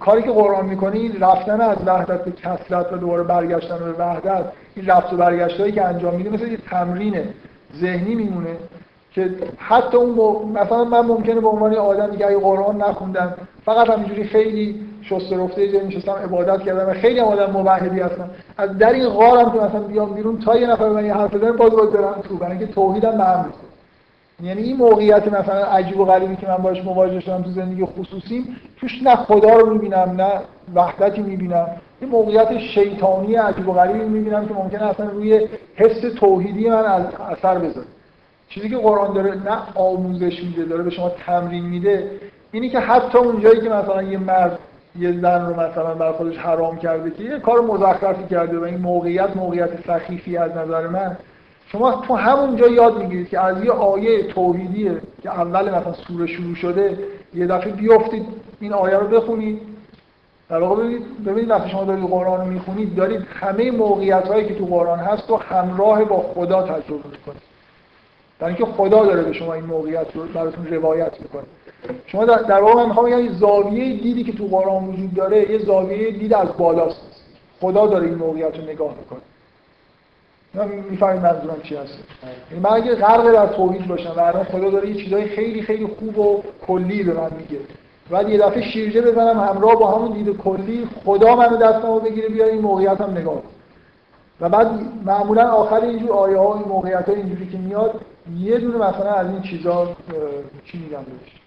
کاری 0.00 0.22
که 0.22 0.30
قرآن 0.30 0.66
می‌کنه 0.66 0.96
این 0.96 1.20
رفتن 1.20 1.60
از 1.60 1.76
وحدت 1.86 2.24
به 2.24 2.32
کثرت 2.32 2.92
و 2.92 2.96
دوباره 2.96 3.22
برگشتن 3.22 3.78
به 3.78 3.92
وحدت 3.92 4.44
این 4.74 4.86
رفت 4.86 5.12
و 5.12 5.16
برگشتایی 5.16 5.72
که 5.72 5.84
انجام 5.84 6.14
میده 6.14 6.30
مثل 6.30 6.50
یه 6.50 6.56
تمرین 6.56 7.14
ذهنی 7.80 8.14
میمونه 8.14 8.56
که 9.12 9.30
حتی 9.56 9.96
اون 9.96 10.10
مو- 10.10 10.46
مثلا 10.52 10.84
من 10.84 11.00
ممکنه 11.00 11.40
به 11.40 11.48
عنوان 11.48 11.74
آدمی 11.74 12.16
که 12.16 12.26
اگه 12.26 12.38
قرآن 12.38 12.76
نخوندم 12.82 13.34
فقط 13.64 13.90
همینجوری 13.90 14.24
خیلی 14.24 14.80
شست 15.02 15.32
رفته 15.32 15.68
جایی 15.72 15.86
نشستم 15.86 16.12
عبادت 16.12 16.60
کردم 16.62 16.90
و 16.90 16.92
خیلی 16.94 17.18
هم 17.20 17.26
آدم 17.26 17.50
موحدی 17.50 18.00
هستم 18.00 18.30
از 18.56 18.78
در 18.78 18.92
این 18.92 19.08
غارم 19.08 19.52
که 19.52 19.58
مثلا 19.58 19.80
بیام 19.80 20.14
بیرون 20.14 20.38
تا 20.38 20.56
یه 20.56 20.66
نفر 20.66 20.88
من 20.88 21.04
یه 21.06 21.14
حرف 21.14 21.34
بزنه 21.34 21.52
باز 21.52 21.70
باید 21.70 21.92
برم 21.92 22.20
تو 22.28 22.36
برای 22.36 22.58
اینکه 22.58 22.66
توحیدم 22.74 23.18
به 23.18 23.24
هم. 23.24 23.46
یعنی 24.44 24.62
این 24.62 24.76
موقعیت 24.76 25.28
مثلا 25.28 25.64
عجیب 25.64 26.00
و 26.00 26.04
غریبی 26.04 26.36
که 26.36 26.48
من 26.48 26.56
باش 26.56 26.84
مواجه 26.84 27.20
شدم 27.20 27.42
تو 27.42 27.50
زندگی 27.50 27.84
خصوصیم 27.84 28.56
توش 28.76 29.02
نه 29.02 29.16
خدا 29.16 29.56
رو 29.58 29.72
می‌بینم 29.74 30.14
نه 30.16 30.30
وحدتی 30.74 31.22
می‌بینم. 31.22 31.68
یه 32.02 32.08
موقعیت 32.08 32.58
شیطانی 32.58 33.34
عجیب 33.34 33.68
و 33.68 33.72
غریبی 33.72 34.04
می‌بینم 34.04 34.46
که 34.46 34.54
ممکنه 34.54 34.82
اصلا 34.82 35.06
روی 35.06 35.48
حس 35.76 36.00
توحیدی 36.16 36.68
من 36.68 37.06
اثر 37.30 37.58
بذاره. 37.58 37.86
چیزی 38.48 38.68
که 38.68 38.76
قرآن 38.76 39.14
داره 39.14 39.34
نه 39.34 39.58
آموزش 39.74 40.44
میده 40.44 40.64
داره 40.64 40.82
به 40.82 40.90
شما 40.90 41.08
تمرین 41.08 41.64
میده 41.64 42.10
اینی 42.52 42.68
که 42.68 42.78
حتی 42.78 43.18
اونجایی 43.18 43.60
که 43.60 43.68
مثلا 43.68 44.02
یه 44.02 44.18
مرد 44.18 44.58
یه 44.98 45.20
زن 45.20 45.46
رو 45.46 45.60
مثلا 45.60 45.94
بر 45.94 46.12
خودش 46.12 46.36
حرام 46.36 46.76
کرده 46.76 47.10
که 47.10 47.24
یه 47.24 47.38
کار 47.38 47.60
مزخرفی 47.60 48.24
کرده 48.30 48.58
و 48.58 48.62
این 48.62 48.78
موقعیت 48.78 49.36
موقعیت 49.36 49.86
سخیفی 49.86 50.36
از 50.36 50.50
نظر 50.56 50.86
من 50.86 51.16
شما 51.74 51.92
تو 51.92 52.14
همونجا 52.14 52.68
یاد 52.68 53.02
می‌گیرید 53.02 53.28
که 53.28 53.40
از 53.40 53.64
یه 53.64 53.70
آیه 53.70 54.22
توحیدیه 54.22 55.00
که 55.22 55.30
اول 55.30 55.70
مثلا 55.70 55.92
سوره 55.92 56.26
شروع 56.26 56.54
شده 56.54 56.98
یه 57.34 57.46
دفعه 57.46 57.72
بیافتید 57.72 58.26
این 58.60 58.72
آیه 58.72 58.96
رو 58.96 59.06
بخونید. 59.08 59.60
در 60.48 60.60
واقع 60.60 60.82
ببینید 60.82 61.24
ببینید 61.24 61.50
وقتی 61.50 61.70
شما 61.70 61.84
دارید 61.84 62.04
قرآن 62.04 62.40
رو 62.40 62.46
می‌خونید 62.46 62.94
دارید 62.94 63.20
همه 63.40 63.70
موقعیت 63.70 64.28
هایی 64.28 64.46
که 64.46 64.54
تو 64.54 64.66
قرآن 64.66 64.98
هست 64.98 65.30
و 65.30 65.36
همراه 65.36 66.04
با 66.04 66.20
خدا 66.34 66.62
تجربه 66.62 67.08
می‌کنید. 67.10 67.42
در 68.38 68.46
اینکه 68.46 68.64
خدا 68.64 69.04
داره 69.04 69.22
به 69.22 69.32
شما 69.32 69.54
این 69.54 69.64
موقعیت 69.64 70.16
رو 70.16 70.22
براتون 70.24 70.66
روایت 70.66 71.20
می‌کنه. 71.20 71.44
شما 72.06 72.24
در, 72.24 72.60
واقع 72.60 72.74
من 72.74 72.86
می‌خوام 72.86 73.06
این 73.06 73.32
زاویه 73.32 74.00
دیدی 74.00 74.24
که 74.24 74.32
تو 74.32 74.46
قرآن 74.46 74.84
وجود 74.84 75.14
داره 75.14 75.50
یه 75.50 75.58
زاویه 75.58 76.10
دید 76.10 76.34
از 76.34 76.48
بالاست. 76.58 77.00
خدا 77.60 77.86
داره 77.86 78.06
این 78.06 78.14
موقعیت 78.14 78.58
رو 78.58 78.64
نگاه 78.64 78.94
می‌کنه. 78.98 79.20
می‌فهمید 80.90 81.22
منظورم 81.22 81.60
چی 81.62 81.76
هست. 81.76 81.98
یعنی 82.50 82.62
من 82.62 82.70
اگه 82.70 82.94
غرق 82.94 83.32
در 83.32 83.46
توحید 83.46 83.88
باشم 83.88 84.12
و 84.16 84.20
الان 84.20 84.44
خدا 84.44 84.70
داره 84.70 84.90
یه 84.90 85.04
چیزای 85.04 85.28
خیلی 85.28 85.62
خیلی 85.62 85.86
خوب 85.86 86.18
و 86.18 86.42
کلی 86.66 87.02
به 87.02 87.14
من 87.14 87.30
میگه. 87.38 87.58
بعد 88.10 88.28
یه 88.28 88.38
دفعه 88.38 88.62
شیرجه 88.62 89.00
بزنم 89.00 89.40
همراه 89.40 89.74
با 89.74 89.98
همون 89.98 90.12
دید 90.12 90.36
کلی 90.36 90.88
خدا 91.04 91.36
منو 91.36 91.56
دستمو 91.56 92.00
بگیره 92.00 92.28
بیا 92.28 92.46
این 92.46 92.60
موقعیت 92.60 93.00
هم 93.00 93.10
نگاه 93.10 93.42
و 94.40 94.48
بعد 94.48 94.70
معمولا 95.04 95.50
آخر 95.50 95.80
اینجور 95.80 96.12
آیه 96.12 96.38
ها 96.38 96.54
این 96.54 96.68
موقعیت 96.68 97.08
ها 97.08 97.14
اینجوری 97.14 97.48
که 97.48 97.58
میاد 97.58 98.00
یه 98.36 98.58
دونه 98.58 98.76
مثلا 98.76 99.12
از 99.12 99.30
این 99.30 99.42
چیزا 99.42 99.96
چی 100.64 100.78
میگم 100.78 101.02
بهش؟ 101.02 101.40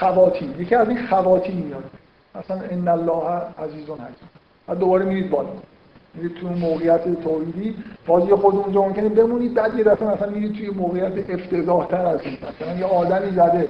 خواتین. 0.00 0.54
یکی 0.58 0.74
از 0.74 0.88
این 0.88 1.06
خواتین 1.06 1.56
میاد. 1.56 1.84
مثلا 2.34 2.60
ان 2.70 2.88
الله 2.88 3.42
عزیز 3.58 3.90
حکیم. 3.90 4.30
بعد 4.66 4.78
دوباره 4.78 5.04
میرید 5.04 5.30
بالا. 5.30 5.48
میرید 6.14 6.34
تو 6.34 6.48
موقعیت 6.48 7.22
توحیدی 7.24 7.76
باز 8.06 8.28
یه 8.28 8.36
خود 8.36 8.54
اونجا 8.54 8.82
ممکنه 8.82 9.08
بمونید 9.08 9.54
بعد 9.54 9.78
یه 9.78 9.84
دفعه 9.84 10.08
مثلا 10.08 10.30
میرید 10.30 10.52
توی 10.52 10.70
موقعیت 10.70 11.30
افتضاح 11.30 11.86
تر 11.86 12.06
از 12.06 12.20
این. 12.20 12.36
مثلا 12.36 12.78
یه 12.78 12.84
آدمی 12.86 13.30
زده 13.30 13.68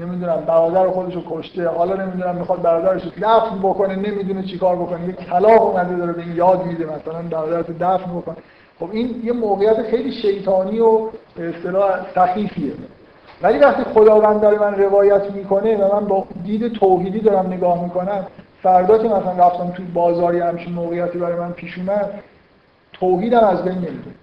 نمی‌دونم 0.00 0.44
برادر 0.46 0.90
خودش 0.90 1.14
رو 1.14 1.22
کشته 1.30 1.68
حالا 1.68 2.04
نمی‌دونم 2.04 2.36
می‌خواد 2.36 2.62
برادرش 2.62 3.04
رو 3.04 3.10
دفن 3.10 3.58
بکنه 3.58 3.96
نمی‌دونه 3.96 4.42
چیکار 4.42 4.76
بکنه 4.76 5.08
یه 5.08 5.12
کلاق 5.12 5.62
اومده 5.62 5.96
داره 5.96 6.12
به 6.12 6.22
این 6.22 6.36
یاد 6.36 6.66
میده 6.66 6.84
مثلا 6.84 7.22
برادرش 7.30 7.66
رو 7.66 7.74
دفن 7.80 8.18
بکنه. 8.18 8.36
خب 8.80 8.88
این 8.92 9.22
یه 9.24 9.32
موقعیت 9.32 9.82
خیلی 9.82 10.12
شیطانی 10.12 10.78
و 10.80 10.98
به 11.36 11.48
اصطلاح 11.48 11.90
سخیفیه. 12.14 12.72
ولی 13.42 13.58
وقتی 13.58 13.82
خداوند 13.94 14.40
داره 14.40 14.58
من 14.58 14.74
روایت 14.74 15.30
می‌کنه 15.30 15.76
و 15.76 15.94
من 15.94 16.06
با 16.06 16.24
دید 16.44 16.72
توحیدی 16.72 17.20
دارم 17.20 17.46
نگاه 17.46 17.84
می‌کنم 17.84 18.26
فردا 18.62 18.98
که 18.98 19.08
مثلا 19.08 19.46
رفتم 19.46 19.70
توی 19.70 19.84
بازاری 19.84 20.40
همچین 20.40 20.72
موقعیتی 20.72 21.18
برای 21.18 21.38
من 21.38 21.52
پیش 21.52 21.78
اومد 21.78 22.10
توحیدم 22.92 23.44
از 23.44 23.64
بین 23.64 23.74
نمیره. 23.74 24.14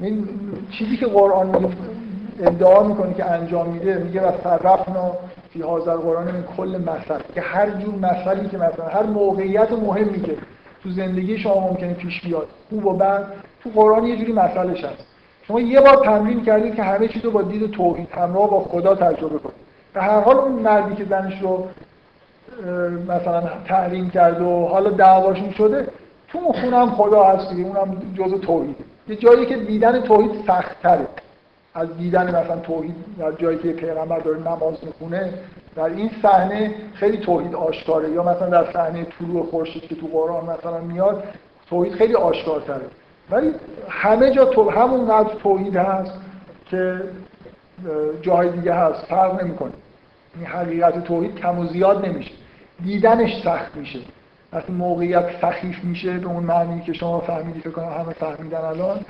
این 0.00 0.28
چیزی 0.70 0.96
که 0.96 1.06
قرآن 1.06 1.74
ادعا 2.40 2.82
می‌کنه 2.82 3.14
که 3.14 3.24
انجام 3.24 3.68
میده 3.68 3.94
میگه 3.94 4.28
و 4.28 4.32
صرفنا 4.44 5.12
فی 5.50 5.62
حاضر 5.62 5.96
قرآن 5.96 6.28
این 6.28 6.44
کل 6.56 6.82
مثل. 6.86 7.20
که 7.34 7.40
هر 7.40 7.70
جور 7.70 7.94
مثلی 7.94 8.48
که 8.48 8.58
مثلا 8.58 8.86
هر 8.86 9.02
موقعیت 9.02 9.72
مهمی 9.72 10.20
که 10.20 10.36
تو 10.82 10.90
زندگی 10.90 11.38
شما 11.38 11.68
ممکنه 11.68 11.94
پیش 11.94 12.20
بیاد 12.20 12.48
خوب 12.70 12.86
و 12.86 12.92
بد 12.92 13.24
تو 13.62 13.70
قرآن 13.70 14.06
یه 14.06 14.16
جوری 14.16 14.32
مثلش 14.32 14.84
هست. 14.84 15.06
شما 15.46 15.60
یه 15.60 15.80
بار 15.80 16.04
تمرین 16.04 16.44
کردید 16.44 16.74
که 16.74 16.82
همه 16.82 17.08
چیز 17.08 17.24
رو 17.24 17.30
با 17.30 17.42
دید 17.42 17.70
توحید 17.70 18.08
همراه 18.10 18.50
با 18.50 18.60
خدا 18.60 18.94
تجربه 18.94 19.38
کنید. 19.38 19.56
به 19.94 20.02
هر 20.02 20.20
حال 20.20 20.36
اون 20.36 20.52
مردی 20.52 20.94
که 20.94 21.04
زنش 21.04 21.42
رو 21.42 21.66
مثلا 23.08 23.42
تحریم 23.64 24.10
کرد 24.10 24.42
و 24.42 24.66
حالا 24.66 24.90
دعواشون 24.90 25.50
شده 25.50 25.88
تو 26.28 26.38
اون 26.38 26.74
هم 26.74 26.90
خدا 26.90 27.24
هست 27.24 27.50
دیگه 27.50 27.68
اونم 27.68 28.02
جزء 28.14 28.38
توحید. 28.38 28.76
یه 29.08 29.16
جایی 29.16 29.46
که 29.46 29.56
دیدن 29.56 30.00
توحید 30.00 30.30
سخت 30.46 30.82
تره 30.82 31.06
از 31.74 31.96
دیدن 31.96 32.28
مثلا 32.28 32.56
توحید 32.56 32.94
در 33.18 33.32
جایی 33.32 33.58
که 33.58 33.72
پیغمبر 33.72 34.18
داره 34.18 34.38
نماز 34.38 34.74
می‌خونه 34.82 35.32
در 35.76 35.84
این 35.84 36.10
صحنه 36.22 36.74
خیلی 36.94 37.16
توحید 37.16 37.54
آشکاره. 37.54 38.10
یا 38.10 38.22
مثلا 38.22 38.48
در 38.48 38.72
صحنه 38.72 39.06
طلوع 39.18 39.46
خورشید 39.46 39.82
که 39.82 39.94
تو 39.94 40.06
قرآن 40.06 40.44
مثلا 40.44 40.78
میاد 40.78 41.24
توحید 41.70 41.92
خیلی 41.92 42.14
آشکارتره. 42.14 42.86
ولی 43.30 43.54
همه 43.88 44.30
جا 44.30 44.44
تو 44.44 44.70
همونقدر 44.70 45.34
توحید 45.34 45.76
هست 45.76 46.12
که 46.66 47.00
جای 48.22 48.48
دیگه 48.48 48.74
هست. 48.74 49.06
فرق 49.06 49.42
نمی‌کنه. 49.44 49.72
این 50.36 50.46
حقیقت 50.46 51.04
توحید 51.04 51.34
کم 51.34 51.58
و 51.58 51.66
زیاد 51.66 52.06
نمیشه. 52.06 52.32
دیدنش 52.84 53.42
سخت 53.44 53.76
میشه. 53.76 53.98
وقتی 54.52 54.72
موقعیت 54.72 55.40
سخیف 55.40 55.84
میشه 55.84 56.18
به 56.18 56.26
اون 56.26 56.42
معنی 56.42 56.80
که 56.80 56.92
شما 56.92 57.20
فهمیدی 57.20 57.60
فکر 57.60 57.70
کنم 57.70 57.88
همه 57.88 58.12
فهمیدن 58.12 58.60
الان 58.60 59.00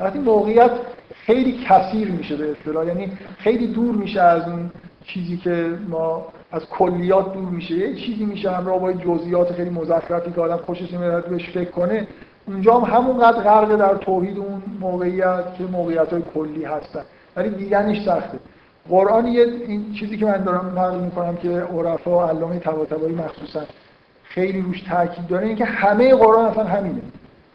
وقتی 0.00 0.18
موقعیت 0.18 0.70
خیلی 1.14 1.64
کثیر 1.68 2.10
میشه 2.10 2.36
به 2.36 2.50
اصطلاح. 2.50 2.86
یعنی 2.86 3.12
خیلی 3.38 3.66
دور 3.66 3.94
میشه 3.94 4.20
از 4.20 4.48
اون 4.48 4.70
چیزی 5.04 5.36
که 5.36 5.78
ما 5.88 6.26
از 6.52 6.66
کلیات 6.68 7.32
دور 7.32 7.48
میشه. 7.48 7.74
یه 7.74 7.94
چیزی 7.94 8.24
میشه 8.24 8.50
همراه 8.50 8.78
با 8.78 8.92
جزئیات 8.92 9.52
خیلی 9.52 9.70
مزخرفی 9.70 10.32
که 10.32 10.40
آدم 10.40 10.56
خوشش 10.56 10.92
نمیاد 10.92 11.26
بهش 11.26 11.50
فکر 11.50 11.70
کنه. 11.70 12.06
اونجا 12.46 12.78
هم 12.78 12.94
همونقدر 12.94 13.42
غرق 13.42 13.76
در 13.76 13.94
توحید 13.96 14.38
اون 14.38 14.62
موقعیت 14.80 15.54
که 15.58 15.64
موقعیت 15.64 16.12
های 16.12 16.22
کلی 16.34 16.64
هستن. 16.64 17.02
ولی 17.36 17.50
دیدنش 17.50 18.04
سخته. 18.04 18.38
قرآن 18.88 19.26
یه 19.26 19.42
این 19.42 19.92
چیزی 19.92 20.16
که 20.16 20.26
من 20.26 20.44
دارم 20.44 20.78
نقل 20.78 20.98
می‌کنم 20.98 21.36
که 21.36 21.48
عرفا 21.48 22.28
علامه 22.28 22.58
طباطبایی 22.58 23.14
مخصوصا 23.14 23.60
خیلی 24.24 24.60
روش 24.60 24.82
تاکید 24.82 25.26
داره 25.26 25.46
اینکه 25.46 25.64
همه 25.64 26.14
قرآن 26.14 26.44
اصلا 26.44 26.64
همینه. 26.64 27.02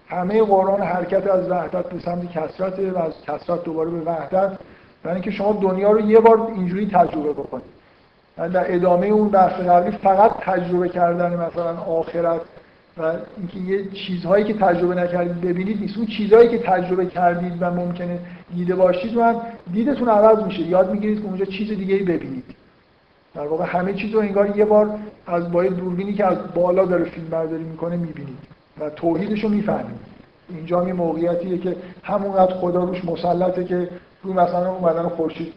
همه 0.09 0.43
قرآن 0.43 0.81
حرکت 0.81 1.27
از 1.27 1.51
وحدت 1.51 1.89
به 1.89 1.99
سمت 1.99 2.31
کسرت 2.31 2.79
و 2.79 2.97
از 2.97 3.13
کسرت 3.27 3.63
دوباره 3.63 3.89
به 3.89 4.01
وحدت 4.01 4.51
برای 5.03 5.15
اینکه 5.15 5.31
شما 5.31 5.59
دنیا 5.61 5.91
رو 5.91 5.99
یه 5.99 6.19
بار 6.19 6.51
اینجوری 6.55 6.85
تجربه 6.85 7.33
بکنید. 7.33 7.77
در 8.37 8.75
ادامه 8.75 9.07
اون 9.07 9.29
بحث 9.29 9.53
قبلی 9.59 9.97
فقط 9.97 10.31
تجربه 10.39 10.89
کردن 10.89 11.33
مثلا 11.33 11.77
آخرت 11.77 12.41
و 12.97 13.13
اینکه 13.37 13.59
یه 13.59 13.91
چیزهایی 13.91 14.45
که 14.45 14.53
تجربه 14.53 14.95
نکردید 14.95 15.41
ببینید 15.41 15.81
نیست. 15.81 15.97
اون 15.97 16.07
چیزهایی 16.07 16.49
که 16.49 16.57
تجربه 16.57 17.05
کردید 17.05 17.57
و 17.61 17.71
ممکنه 17.71 18.19
دیده 18.55 18.75
باشید 18.75 19.17
و 19.17 19.33
دیدتون 19.73 20.09
عوض 20.09 20.43
میشه. 20.43 20.61
یاد 20.61 20.91
می‌گیرید 20.91 21.21
که 21.21 21.27
اونجا 21.27 21.45
چیز 21.45 21.69
دیگه 21.69 21.95
ای 21.95 22.03
ببینید. 22.03 22.43
در 23.35 23.47
واقع 23.47 23.65
همه 23.65 23.93
چیز 23.93 24.13
رو 24.13 24.19
انگار 24.19 24.57
یه 24.57 24.65
بار 24.65 24.99
از 25.27 25.51
باید 25.51 25.75
دوربینی 25.75 26.13
که 26.13 26.25
از 26.25 26.37
بالا 26.55 26.85
داره 26.85 27.03
فیلم 27.03 27.27
برداری 27.27 27.63
می‌کنه 27.63 27.95
می‌بینید 27.95 28.37
و 28.79 28.89
توحیدش 28.89 29.43
رو 29.43 29.49
می‌فهمید. 29.49 29.99
اینجا 30.49 30.87
یه 30.87 30.93
موقعیتیه 30.93 31.57
که 31.57 31.75
همونقدر 32.03 32.53
خدا 32.53 32.83
روش 32.83 33.05
مسلطه 33.05 33.63
که 33.63 33.89
روی 34.23 34.33
مثلا 34.33 34.71
اومدن 34.71 35.07
خورشید 35.07 35.53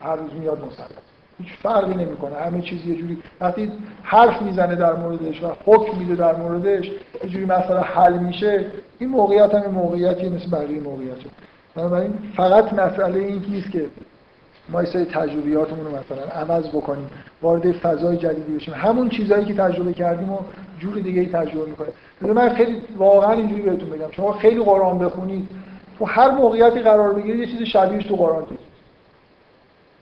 هر 0.00 0.16
روز 0.16 0.30
میاد 0.40 0.58
مسلط. 0.58 1.02
هیچ 1.38 1.48
فرقی 1.62 2.04
نمی‌کنه. 2.04 2.36
همه 2.36 2.60
چیز 2.60 2.86
یه 2.86 2.94
جوری 2.94 3.18
وقتی 3.40 3.72
حرف 4.02 4.42
می‌زنه 4.42 4.74
در 4.74 4.92
موردش 4.94 5.42
و 5.42 5.46
حکم 5.64 5.98
میده 5.98 6.14
در 6.14 6.36
موردش 6.36 6.86
یه 7.24 7.30
جوری 7.30 7.44
مثلا 7.44 7.80
حل 7.80 8.18
میشه 8.18 8.66
این 8.98 9.08
موقعیت 9.08 9.54
هم 9.54 9.70
موقعیتی 9.70 10.28
مثل 10.28 10.50
بقیه 10.50 10.80
موقعیت 10.80 11.16
بنابراین 11.74 12.18
فقط 12.36 12.72
مسئله 12.72 13.20
این 13.20 13.44
نیست 13.48 13.70
که 13.70 13.86
ما 14.68 14.82
یه 14.82 15.04
تجربیاتمون 15.04 15.84
رو 15.84 15.90
مثلا 15.90 16.22
عوض 16.22 16.68
بکنیم 16.68 17.10
وارد 17.42 17.72
فضای 17.72 18.16
جدیدی 18.16 18.54
بشیم. 18.54 18.74
همون 18.74 19.08
چیزهایی 19.08 19.44
که 19.44 19.54
تجربه 19.54 19.92
کردیم 19.92 20.32
و 20.32 20.38
جور 20.78 20.94
دیگه 20.94 21.20
ای 21.20 21.26
تجربه 21.26 21.70
می‌کنیم. 21.70 21.92
من 22.20 22.54
خیلی 22.54 22.82
واقعا 22.96 23.32
اینجوری 23.32 23.62
بهتون 23.62 23.90
بگم. 23.90 24.10
شما 24.10 24.32
خیلی 24.32 24.62
قرآن 24.62 24.98
بخونید 24.98 25.48
تو 25.98 26.04
هر 26.04 26.30
موقعیتی 26.30 26.80
قرار 26.80 27.12
بگیرید 27.12 27.40
یه 27.40 27.46
چیز 27.46 27.62
شبیهش 27.68 28.04
تو 28.04 28.16
قرآن 28.16 28.44
دید 28.44 28.58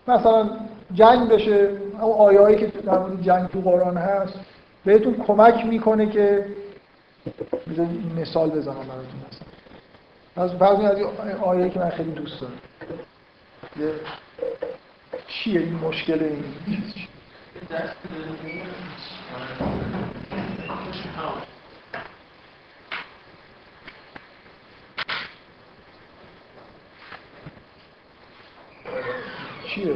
مثلا 0.09 0.51
جنگ 0.95 1.29
بشه 1.29 1.69
اون 2.01 2.13
آیه‌ای 2.13 2.57
که 2.57 2.67
در 2.67 2.99
مورد 2.99 3.23
جنگ 3.23 3.49
تو 3.49 3.61
قرآن 3.61 3.97
هست 3.97 4.35
بهتون 4.85 5.15
کمک 5.15 5.67
می‌کنه 5.67 6.07
که 6.07 6.45
مثال 8.21 8.51
بزنم 8.51 8.75
براتون. 8.75 9.21
مثلا 9.31 9.50
از 10.37 10.59
بعضی 10.59 10.87
از 10.87 10.97
آیه‌ای 11.43 11.71
که 11.71 11.79
من 11.79 11.91
خیلی 11.91 12.13
دوست 12.13 12.41
دارم. 12.41 12.55
چیه 15.29 15.61
این 15.61 15.75
مشکل 15.75 16.23
این؟ 16.23 16.45
چیه؟ 29.69 29.95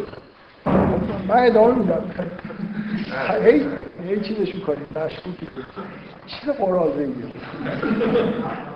من 1.29 1.47
ادامه 1.47 1.75
میدم. 1.75 2.11
هی 3.45 3.67
هی 4.09 4.21
چیزش 4.21 4.55
می‌کنیم 4.55 4.87
مشکوکی. 4.97 5.49
چیز 6.27 6.51
قرازه 6.51 6.99
ایه. 6.99 7.15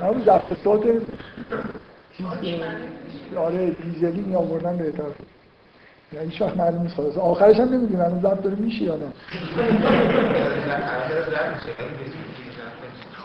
همون 0.00 0.22
دفت 0.26 0.62
صوت 0.64 0.82
آره 3.36 3.70
دیزلی 3.70 4.20
می 4.20 4.34
آوردن 4.34 4.76
بهتر. 4.76 5.02
یعنی 6.12 6.32
وقت 6.40 6.56
معلوم 6.56 6.82
نیست 6.82 6.94
خلاص 6.94 7.16
آخرش 7.16 7.60
هم 7.60 7.68
نمی‌دونم 7.68 8.04
هنوز 8.04 8.22
ضبط 8.22 8.42
داره 8.42 8.56
میشه 8.56 8.82
یا 8.82 8.96
نه. 8.96 9.06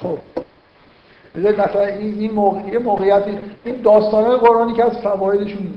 خب. 0.02 0.18
بذارید 1.36 1.62
مثلا 1.62 1.86
این 1.86 2.20
این 2.20 2.32
موقع 2.32 2.78
موقعیتی 2.78 3.40
این 3.64 3.82
داستانهای 3.82 4.38
قرآنی 4.38 4.74
که 4.74 4.84
از 4.86 4.98
فوایدشون 4.98 5.74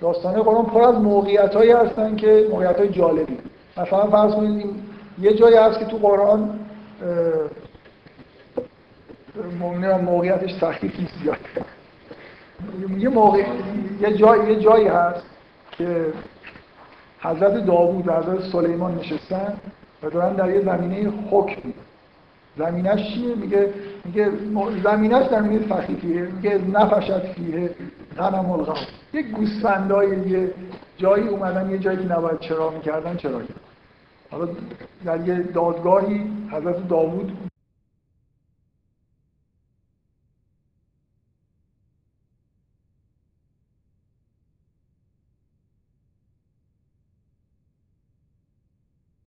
داستانهای 0.00 0.42
قرآن 0.42 0.64
پر 0.64 0.82
از 0.82 0.94
موقعیتایی 0.94 1.70
هستن 1.70 2.16
که 2.16 2.46
موقعیت‌های 2.50 2.88
جالبی. 2.88 3.38
مثلا 3.76 4.10
فرض 4.10 4.34
کنید 4.34 4.66
یه 5.20 5.34
جایی 5.34 5.56
هست 5.56 5.78
که 5.78 5.84
تو 5.84 5.96
قرآن 5.96 6.58
مؤمنان 9.60 10.00
موقعیتش 10.00 10.54
سختی 10.60 10.92
نیست 10.98 11.14
زیاد 11.22 11.36
یه 12.98 13.08
موقع 13.08 13.44
یه 14.00 14.16
جای 14.16 14.52
یه 14.52 14.60
جایی 14.60 14.88
هست 14.88 15.22
که 15.72 16.06
حضرت 17.20 17.66
داوود 17.66 18.08
و 18.08 18.12
حضرت 18.12 18.52
سلیمان 18.52 18.94
نشستن 18.94 19.54
و 20.02 20.10
دارن 20.10 20.32
در 20.32 20.50
یه 20.50 20.60
زمینه 20.60 21.12
حکم. 21.30 21.62
زمینش 22.58 23.14
چیه؟ 23.14 23.34
میگه 23.34 23.72
میگه 24.04 24.30
زمینش 24.84 25.28
زمینه 25.28 25.68
سخیفیه 25.68 26.22
میگه 26.22 26.60
نفشت 26.72 27.18
فیه. 27.18 27.70
غنم 28.18 28.50
الغم 28.50 28.86
یه 29.12 29.22
گوسفندای 29.22 30.28
یه 30.30 30.54
جایی 30.96 31.28
اومدن 31.28 31.70
یه 31.70 31.78
جایی 31.78 31.98
که 31.98 32.04
نباید 32.04 32.40
چرا 32.40 32.70
می‌کردن 32.70 33.16
چرا 33.16 33.40
حالا 34.30 34.48
در 35.04 35.28
یه 35.28 35.42
دادگاهی 35.42 36.30
حضرت 36.50 36.88
داوود 36.88 37.32